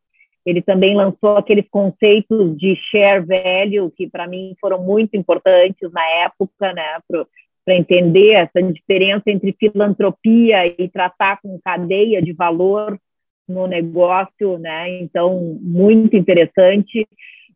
ele 0.44 0.60
também 0.62 0.94
lançou 0.94 1.36
aqueles 1.36 1.68
conceitos 1.68 2.56
de 2.56 2.76
share 2.90 3.24
value 3.24 3.90
que 3.90 4.08
para 4.08 4.26
mim 4.26 4.56
foram 4.60 4.82
muito 4.82 5.16
importantes 5.16 5.90
na 5.92 6.04
época, 6.24 6.72
né? 6.72 6.98
Para 7.64 7.76
entender 7.76 8.32
essa 8.32 8.62
diferença 8.62 9.24
entre 9.26 9.52
filantropia 9.58 10.66
e 10.66 10.88
tratar 10.88 11.40
com 11.40 11.58
cadeia 11.64 12.22
de 12.22 12.32
valor 12.32 12.98
no 13.48 13.66
negócio, 13.66 14.58
né? 14.58 15.00
Então 15.00 15.58
muito 15.60 16.16
interessante. 16.16 17.06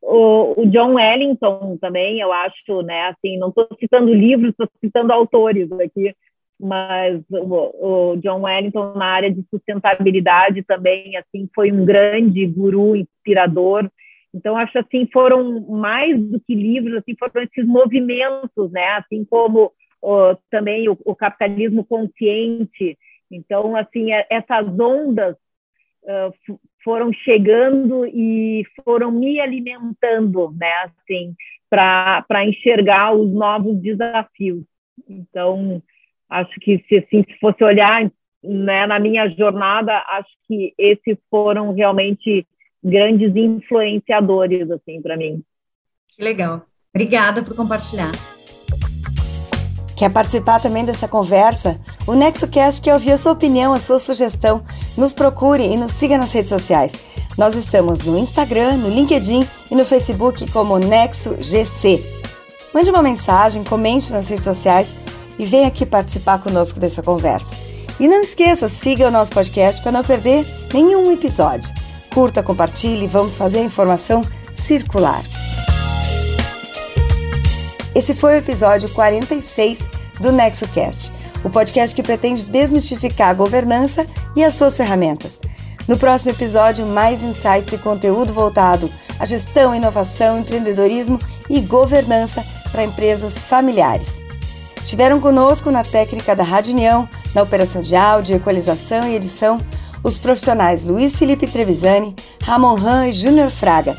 O, 0.03 0.63
o, 0.63 0.67
John 0.67 0.95
Wellington 0.95 1.77
também, 1.81 2.21
eu 2.21 2.33
acho, 2.33 2.83
né, 2.83 3.09
assim, 3.09 3.39
não 3.39 3.49
estou 3.49 3.69
citando 3.79 4.13
livros, 4.15 4.51
estou 4.51 4.69
citando 4.81 5.13
autores 5.13 5.71
aqui, 5.73 6.15
mas 6.59 7.23
o, 7.31 8.13
o, 8.13 8.17
John 8.17 8.43
Wellington 8.43 8.95
na 8.95 9.07
área 9.07 9.31
de 9.31 9.45
sustentabilidade 9.51 10.63
também, 10.63 11.17
assim, 11.17 11.49
foi 11.55 11.71
um 11.71 11.85
grande 11.85 12.47
guru 12.47 12.97
inspirador. 12.97 13.91
Então, 14.33 14.57
acho 14.57 14.79
assim, 14.79 15.09
foram 15.13 15.61
mais 15.69 16.19
do 16.19 16.41
que 16.41 16.55
livros, 16.55 16.97
assim, 16.97 17.15
foram 17.19 17.43
esses 17.43 17.67
movimentos, 17.67 18.71
né, 18.71 18.87
assim 18.93 19.25
como 19.25 19.73
o, 20.01 20.35
também 20.51 20.89
o, 20.89 20.97
o 21.05 21.15
capitalismo 21.15 21.85
consciente. 21.85 22.97
Então, 23.31 23.77
assim, 23.77 24.13
é, 24.13 24.27
essas 24.31 24.67
ondas 24.79 25.37
foram 26.83 27.13
chegando 27.13 28.07
e 28.07 28.65
foram 28.85 29.11
me 29.11 29.41
alimentando, 29.41 30.51
né, 30.53 30.73
assim, 30.85 31.35
para 31.69 32.45
enxergar 32.45 33.15
os 33.15 33.31
novos 33.33 33.81
desafios. 33.81 34.65
Então, 35.09 35.83
acho 36.29 36.59
que 36.61 36.85
se, 36.89 36.99
assim, 36.99 37.25
se 37.25 37.39
fosse 37.39 37.63
olhar 37.63 38.11
né, 38.43 38.87
na 38.87 38.99
minha 38.99 39.29
jornada, 39.29 39.97
acho 40.09 40.31
que 40.47 40.73
esses 40.79 41.19
foram 41.31 41.75
realmente 41.75 42.47
grandes 42.83 43.35
influenciadores, 43.37 44.71
assim, 44.71 45.03
para 45.03 45.17
mim. 45.17 45.43
Que 46.09 46.25
legal. 46.25 46.65
Obrigada 46.95 47.43
por 47.43 47.55
compartilhar. 47.55 48.11
Quer 50.01 50.09
participar 50.11 50.59
também 50.63 50.83
dessa 50.83 51.07
conversa? 51.07 51.79
O 52.07 52.15
NexoCast 52.15 52.81
quer 52.81 52.95
ouvir 52.95 53.13
a 53.13 53.19
sua 53.19 53.33
opinião, 53.33 53.75
a 53.75 53.79
sua 53.79 53.99
sugestão. 53.99 54.63
Nos 54.97 55.13
procure 55.13 55.63
e 55.63 55.77
nos 55.77 55.93
siga 55.93 56.17
nas 56.17 56.33
redes 56.33 56.49
sociais. 56.49 56.95
Nós 57.37 57.55
estamos 57.55 58.01
no 58.01 58.17
Instagram, 58.17 58.79
no 58.79 58.89
LinkedIn 58.89 59.47
e 59.71 59.75
no 59.75 59.85
Facebook 59.85 60.51
como 60.53 60.79
NexoGC. 60.79 62.03
Mande 62.73 62.89
uma 62.89 63.03
mensagem, 63.03 63.63
comente 63.63 64.11
nas 64.11 64.27
redes 64.31 64.45
sociais 64.47 64.97
e 65.39 65.45
venha 65.45 65.69
aqui 65.69 65.85
participar 65.85 66.39
conosco 66.39 66.81
dessa 66.81 67.03
conversa. 67.03 67.55
E 68.01 68.09
não 68.09 68.23
esqueça, 68.23 68.69
siga 68.69 69.07
o 69.07 69.11
nosso 69.11 69.33
podcast 69.33 69.83
para 69.83 69.93
não 69.93 70.03
perder 70.03 70.47
nenhum 70.73 71.13
episódio. 71.13 71.71
Curta, 72.15 72.43
compartilhe, 72.43 73.07
vamos 73.07 73.37
fazer 73.37 73.59
a 73.59 73.65
informação 73.65 74.23
circular. 74.51 75.23
Esse 78.01 78.15
foi 78.15 78.33
o 78.33 78.39
episódio 78.39 78.89
46 78.89 79.91
do 80.21 80.33
NexoCast, 80.33 81.13
o 81.45 81.51
podcast 81.51 81.95
que 81.95 82.03
pretende 82.03 82.47
desmistificar 82.47 83.29
a 83.29 83.35
governança 83.35 84.07
e 84.35 84.43
as 84.43 84.55
suas 84.55 84.75
ferramentas. 84.75 85.39
No 85.87 85.99
próximo 85.99 86.31
episódio, 86.31 86.87
mais 86.87 87.23
insights 87.23 87.75
e 87.75 87.77
conteúdo 87.77 88.33
voltado 88.33 88.91
à 89.19 89.27
gestão, 89.27 89.75
inovação, 89.75 90.39
empreendedorismo 90.39 91.19
e 91.51 91.61
governança 91.61 92.43
para 92.73 92.85
empresas 92.85 93.37
familiares. 93.37 94.23
Estiveram 94.81 95.21
conosco 95.21 95.71
na 95.71 95.85
técnica 95.85 96.35
da 96.35 96.43
Rádio 96.43 96.73
União, 96.73 97.07
na 97.35 97.43
operação 97.43 97.83
de 97.83 97.95
áudio, 97.95 98.37
equalização 98.37 99.07
e 99.07 99.15
edição, 99.15 99.61
os 100.03 100.17
profissionais 100.17 100.83
Luiz 100.83 101.19
Felipe 101.19 101.47
Trevisani, 101.47 102.17
Ramon 102.43 102.79
Han 102.79 103.09
e 103.09 103.13
Júnior 103.13 103.51
Fraga, 103.51 103.95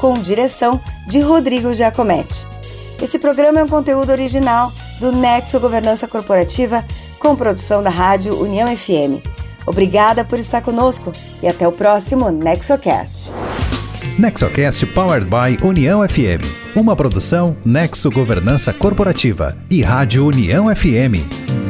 com 0.00 0.14
direção 0.14 0.80
de 1.08 1.18
Rodrigo 1.18 1.74
Giacometti. 1.74 2.59
Esse 3.02 3.18
programa 3.18 3.60
é 3.60 3.64
um 3.64 3.68
conteúdo 3.68 4.10
original 4.10 4.70
do 5.00 5.10
Nexo 5.10 5.58
Governança 5.58 6.06
Corporativa, 6.06 6.84
com 7.18 7.34
produção 7.34 7.82
da 7.82 7.88
Rádio 7.88 8.38
União 8.38 8.68
FM. 8.76 9.24
Obrigada 9.66 10.22
por 10.24 10.38
estar 10.38 10.60
conosco 10.60 11.10
e 11.42 11.48
até 11.48 11.66
o 11.66 11.72
próximo 11.72 12.30
NexoCast. 12.30 13.32
NexoCast 14.18 14.84
Powered 14.86 15.26
by 15.26 15.66
União 15.66 16.06
FM. 16.06 16.44
Uma 16.76 16.94
produção 16.94 17.56
Nexo 17.64 18.10
Governança 18.10 18.72
Corporativa 18.72 19.56
e 19.70 19.80
Rádio 19.80 20.26
União 20.26 20.66
FM. 20.74 21.69